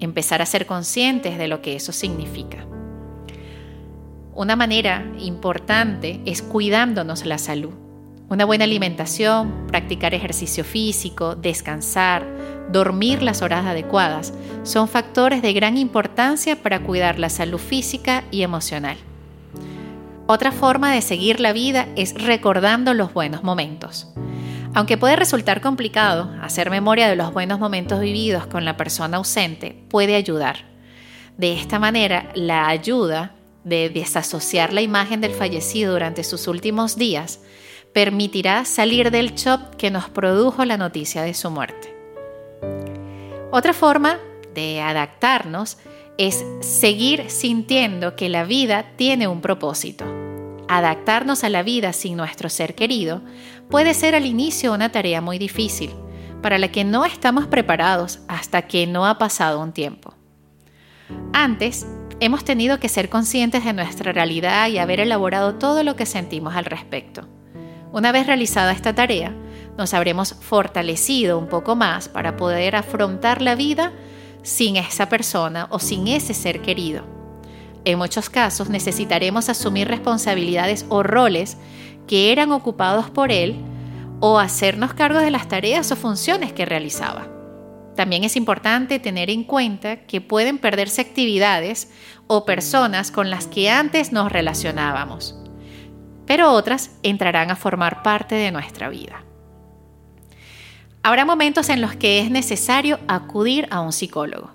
empezar 0.00 0.42
a 0.42 0.46
ser 0.46 0.66
conscientes 0.66 1.38
de 1.38 1.48
lo 1.48 1.62
que 1.62 1.76
eso 1.76 1.92
significa. 1.92 2.66
Una 4.34 4.56
manera 4.56 5.06
importante 5.18 6.20
es 6.24 6.42
cuidándonos 6.42 7.24
la 7.26 7.38
salud. 7.38 7.74
Una 8.28 8.46
buena 8.46 8.64
alimentación, 8.64 9.66
practicar 9.68 10.14
ejercicio 10.14 10.64
físico, 10.64 11.36
descansar, 11.36 12.26
dormir 12.72 13.22
las 13.22 13.42
horas 13.42 13.66
adecuadas 13.66 14.32
son 14.62 14.88
factores 14.88 15.42
de 15.42 15.52
gran 15.52 15.76
importancia 15.76 16.62
para 16.62 16.82
cuidar 16.82 17.18
la 17.18 17.28
salud 17.28 17.58
física 17.58 18.24
y 18.30 18.42
emocional. 18.42 18.96
Otra 20.26 20.52
forma 20.52 20.92
de 20.92 21.02
seguir 21.02 21.40
la 21.40 21.52
vida 21.52 21.88
es 21.96 22.14
recordando 22.14 22.94
los 22.94 23.12
buenos 23.12 23.42
momentos. 23.42 24.08
Aunque 24.74 24.96
puede 24.96 25.16
resultar 25.16 25.60
complicado, 25.60 26.30
hacer 26.40 26.70
memoria 26.70 27.08
de 27.08 27.16
los 27.16 27.32
buenos 27.32 27.58
momentos 27.58 28.00
vividos 28.00 28.46
con 28.46 28.64
la 28.64 28.76
persona 28.76 29.18
ausente 29.18 29.84
puede 29.90 30.14
ayudar. 30.14 30.64
De 31.36 31.52
esta 31.52 31.78
manera, 31.78 32.30
la 32.34 32.68
ayuda 32.68 33.34
de 33.64 33.90
desasociar 33.90 34.72
la 34.72 34.80
imagen 34.80 35.20
del 35.20 35.32
fallecido 35.32 35.92
durante 35.92 36.24
sus 36.24 36.46
últimos 36.46 36.96
días 36.96 37.40
permitirá 37.92 38.64
salir 38.64 39.10
del 39.10 39.34
shock 39.34 39.76
que 39.76 39.90
nos 39.90 40.08
produjo 40.08 40.64
la 40.64 40.78
noticia 40.78 41.22
de 41.22 41.34
su 41.34 41.50
muerte. 41.50 41.94
Otra 43.50 43.74
forma 43.74 44.18
de 44.54 44.80
adaptarnos 44.80 45.78
es 46.18 46.44
seguir 46.60 47.30
sintiendo 47.30 48.16
que 48.16 48.28
la 48.28 48.44
vida 48.44 48.92
tiene 48.96 49.28
un 49.28 49.40
propósito. 49.40 50.04
Adaptarnos 50.68 51.44
a 51.44 51.48
la 51.48 51.62
vida 51.62 51.92
sin 51.92 52.16
nuestro 52.16 52.48
ser 52.48 52.74
querido 52.74 53.22
puede 53.70 53.94
ser 53.94 54.14
al 54.14 54.26
inicio 54.26 54.72
una 54.72 54.92
tarea 54.92 55.20
muy 55.20 55.38
difícil, 55.38 55.90
para 56.42 56.58
la 56.58 56.68
que 56.68 56.84
no 56.84 57.04
estamos 57.04 57.46
preparados 57.46 58.20
hasta 58.28 58.62
que 58.62 58.86
no 58.86 59.06
ha 59.06 59.18
pasado 59.18 59.60
un 59.60 59.72
tiempo. 59.72 60.14
Antes, 61.32 61.86
hemos 62.20 62.44
tenido 62.44 62.78
que 62.78 62.88
ser 62.88 63.08
conscientes 63.08 63.64
de 63.64 63.72
nuestra 63.72 64.12
realidad 64.12 64.68
y 64.68 64.78
haber 64.78 65.00
elaborado 65.00 65.54
todo 65.54 65.82
lo 65.82 65.96
que 65.96 66.06
sentimos 66.06 66.54
al 66.54 66.64
respecto. 66.64 67.28
Una 67.92 68.12
vez 68.12 68.26
realizada 68.26 68.72
esta 68.72 68.94
tarea, 68.94 69.34
nos 69.76 69.92
habremos 69.94 70.34
fortalecido 70.34 71.38
un 71.38 71.48
poco 71.48 71.76
más 71.76 72.08
para 72.08 72.36
poder 72.36 72.76
afrontar 72.76 73.42
la 73.42 73.54
vida 73.54 73.92
sin 74.42 74.76
esa 74.76 75.08
persona 75.08 75.66
o 75.70 75.78
sin 75.78 76.08
ese 76.08 76.34
ser 76.34 76.62
querido. 76.62 77.04
En 77.84 77.98
muchos 77.98 78.30
casos 78.30 78.68
necesitaremos 78.68 79.48
asumir 79.48 79.88
responsabilidades 79.88 80.86
o 80.88 81.02
roles 81.02 81.56
que 82.06 82.32
eran 82.32 82.52
ocupados 82.52 83.10
por 83.10 83.32
él 83.32 83.56
o 84.20 84.38
hacernos 84.38 84.94
cargo 84.94 85.18
de 85.18 85.30
las 85.30 85.48
tareas 85.48 85.90
o 85.90 85.96
funciones 85.96 86.52
que 86.52 86.64
realizaba. 86.64 87.28
También 87.96 88.24
es 88.24 88.36
importante 88.36 88.98
tener 88.98 89.30
en 89.30 89.44
cuenta 89.44 90.06
que 90.06 90.20
pueden 90.20 90.58
perderse 90.58 91.00
actividades 91.00 91.90
o 92.26 92.44
personas 92.44 93.10
con 93.10 93.30
las 93.30 93.46
que 93.46 93.68
antes 93.68 94.12
nos 94.12 94.32
relacionábamos 94.32 95.36
pero 96.26 96.52
otras 96.52 96.98
entrarán 97.02 97.50
a 97.50 97.56
formar 97.56 98.02
parte 98.02 98.34
de 98.34 98.52
nuestra 98.52 98.88
vida. 98.88 99.24
Habrá 101.04 101.24
momentos 101.24 101.68
en 101.68 101.80
los 101.80 101.96
que 101.96 102.20
es 102.20 102.30
necesario 102.30 103.00
acudir 103.08 103.66
a 103.70 103.80
un 103.80 103.92
psicólogo. 103.92 104.52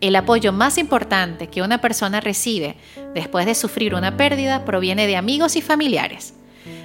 El 0.00 0.14
apoyo 0.14 0.52
más 0.52 0.78
importante 0.78 1.48
que 1.48 1.62
una 1.62 1.80
persona 1.80 2.20
recibe 2.20 2.76
después 3.12 3.44
de 3.44 3.56
sufrir 3.56 3.96
una 3.96 4.16
pérdida 4.16 4.64
proviene 4.64 5.08
de 5.08 5.16
amigos 5.16 5.56
y 5.56 5.62
familiares. 5.62 6.34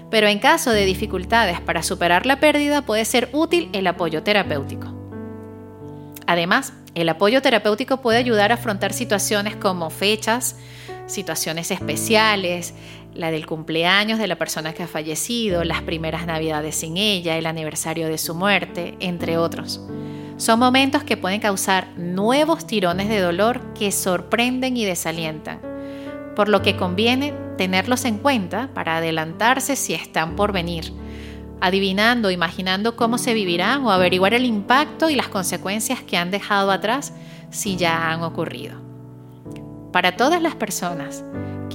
Pero 0.10 0.28
en 0.28 0.40
caso 0.40 0.72
de 0.72 0.86
dificultades 0.86 1.62
para 1.62 1.84
superar 1.84 2.26
la 2.26 2.40
pérdida 2.40 2.82
puede 2.82 3.06
ser 3.06 3.30
útil 3.32 3.70
el 3.74 3.86
apoyo 3.86 4.24
terapéutico. 4.24 4.88
Además, 6.26 6.74
el 6.96 7.08
apoyo 7.08 7.44
terapéutico 7.44 8.02
puede 8.02 8.18
ayudar 8.18 8.52
a 8.52 8.56
afrontar 8.56 8.92
situaciones 8.92 9.56
como 9.56 9.92
fechas, 9.92 10.56
situaciones 11.06 11.70
especiales, 11.70 12.74
la 13.16 13.32
del 13.32 13.46
cumpleaños 13.46 14.20
de 14.20 14.28
la 14.28 14.38
persona 14.38 14.74
que 14.74 14.84
ha 14.84 14.88
fallecido, 14.88 15.64
las 15.64 15.82
primeras 15.82 16.26
navidades 16.26 16.76
sin 16.76 16.98
ella, 16.98 17.38
el 17.38 17.46
aniversario 17.46 18.08
de 18.08 18.18
su 18.18 18.36
muerte, 18.36 18.96
entre 19.00 19.38
otros. 19.38 19.82
Son 20.38 20.60
momentos 20.60 21.04
que 21.04 21.16
pueden 21.16 21.40
causar 21.40 21.88
nuevos 21.98 22.68
tirones 22.68 23.08
de 23.08 23.22
dolor 23.22 23.62
que 23.74 23.92
sorprenden 23.92 24.76
y 24.76 24.84
desalientan, 24.84 25.60
por 26.36 26.50
lo 26.50 26.62
que 26.62 26.76
conviene 26.76 27.34
tenerlos 27.58 28.04
en 28.04 28.18
cuenta 28.18 28.70
para 28.74 28.98
adelantarse 28.98 29.78
si 29.78 29.94
están 29.94 30.36
por 30.36 30.52
venir, 30.52 30.92
adivinando, 31.62 32.32
imaginando 32.32 32.98
cómo 32.98 33.18
se 33.18 33.34
vivirán 33.34 33.86
o 33.86 33.92
averiguar 33.92 34.34
el 34.34 34.44
impacto 34.44 35.10
y 35.10 35.16
las 35.16 35.30
consecuencias 35.30 36.02
que 36.02 36.18
han 36.18 36.32
dejado 36.32 36.70
atrás 36.70 37.14
si 37.50 37.78
ya 37.78 38.12
han 38.12 38.22
ocurrido. 38.24 38.82
Para 39.94 40.18
todas 40.18 40.42
las 40.42 40.56
personas, 40.56 41.24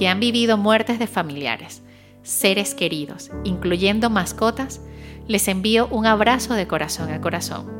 que 0.01 0.07
han 0.07 0.19
vivido 0.19 0.57
muertes 0.57 0.97
de 0.97 1.05
familiares, 1.05 1.83
seres 2.23 2.73
queridos, 2.73 3.29
incluyendo 3.43 4.09
mascotas, 4.09 4.81
les 5.27 5.47
envío 5.47 5.87
un 5.91 6.07
abrazo 6.07 6.55
de 6.55 6.65
corazón 6.65 7.11
a 7.11 7.21
corazón. 7.21 7.71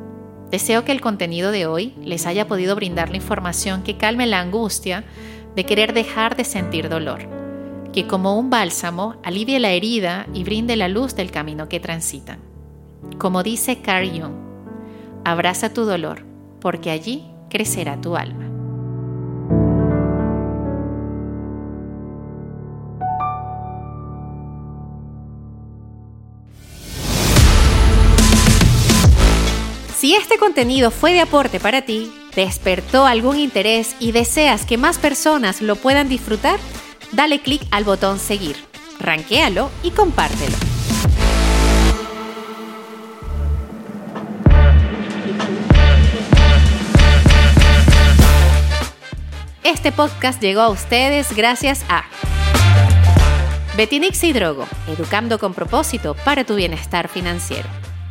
Deseo 0.51 0.85
que 0.85 0.91
el 0.91 1.01
contenido 1.01 1.49
de 1.49 1.65
hoy 1.65 1.95
les 2.03 2.27
haya 2.27 2.47
podido 2.47 2.75
brindar 2.75 3.09
la 3.09 3.15
información 3.15 3.81
que 3.81 3.97
calme 3.97 4.27
la 4.27 4.39
angustia 4.39 5.03
de 5.55 5.65
querer 5.65 5.93
dejar 5.93 6.35
de 6.35 6.43
sentir 6.43 6.89
dolor, 6.89 7.27
que 7.91 8.05
como 8.05 8.37
un 8.37 8.51
bálsamo 8.51 9.15
alivie 9.23 9.59
la 9.59 9.71
herida 9.71 10.27
y 10.31 10.43
brinde 10.43 10.75
la 10.75 10.89
luz 10.89 11.15
del 11.15 11.31
camino 11.31 11.69
que 11.69 11.79
transitan. 11.79 12.37
Como 13.17 13.41
dice 13.41 13.81
Carl 13.81 14.07
Jung, 14.11 14.35
abraza 15.25 15.73
tu 15.73 15.85
dolor, 15.85 16.23
porque 16.59 16.91
allí 16.91 17.23
crecerá 17.49 17.99
tu 17.99 18.15
alma. 18.15 18.50
Si 30.01 30.15
este 30.15 30.39
contenido 30.39 30.89
fue 30.89 31.13
de 31.13 31.21
aporte 31.21 31.59
para 31.59 31.83
ti, 31.83 32.11
despertó 32.35 33.05
algún 33.05 33.37
interés 33.37 33.95
y 33.99 34.13
deseas 34.13 34.65
que 34.65 34.75
más 34.75 34.97
personas 34.97 35.61
lo 35.61 35.75
puedan 35.75 36.09
disfrutar, 36.09 36.59
dale 37.11 37.39
clic 37.39 37.61
al 37.69 37.83
botón 37.83 38.17
seguir, 38.17 38.55
ranquéalo 38.99 39.69
y 39.83 39.91
compártelo. 39.91 40.57
Este 49.63 49.91
podcast 49.91 50.41
llegó 50.41 50.61
a 50.61 50.69
ustedes 50.69 51.31
gracias 51.35 51.85
a 51.89 52.05
Betinix 53.77 54.23
y 54.23 54.33
Drogo, 54.33 54.65
educando 54.87 55.37
con 55.37 55.53
propósito 55.53 56.15
para 56.25 56.43
tu 56.43 56.55
bienestar 56.55 57.07
financiero 57.07 57.80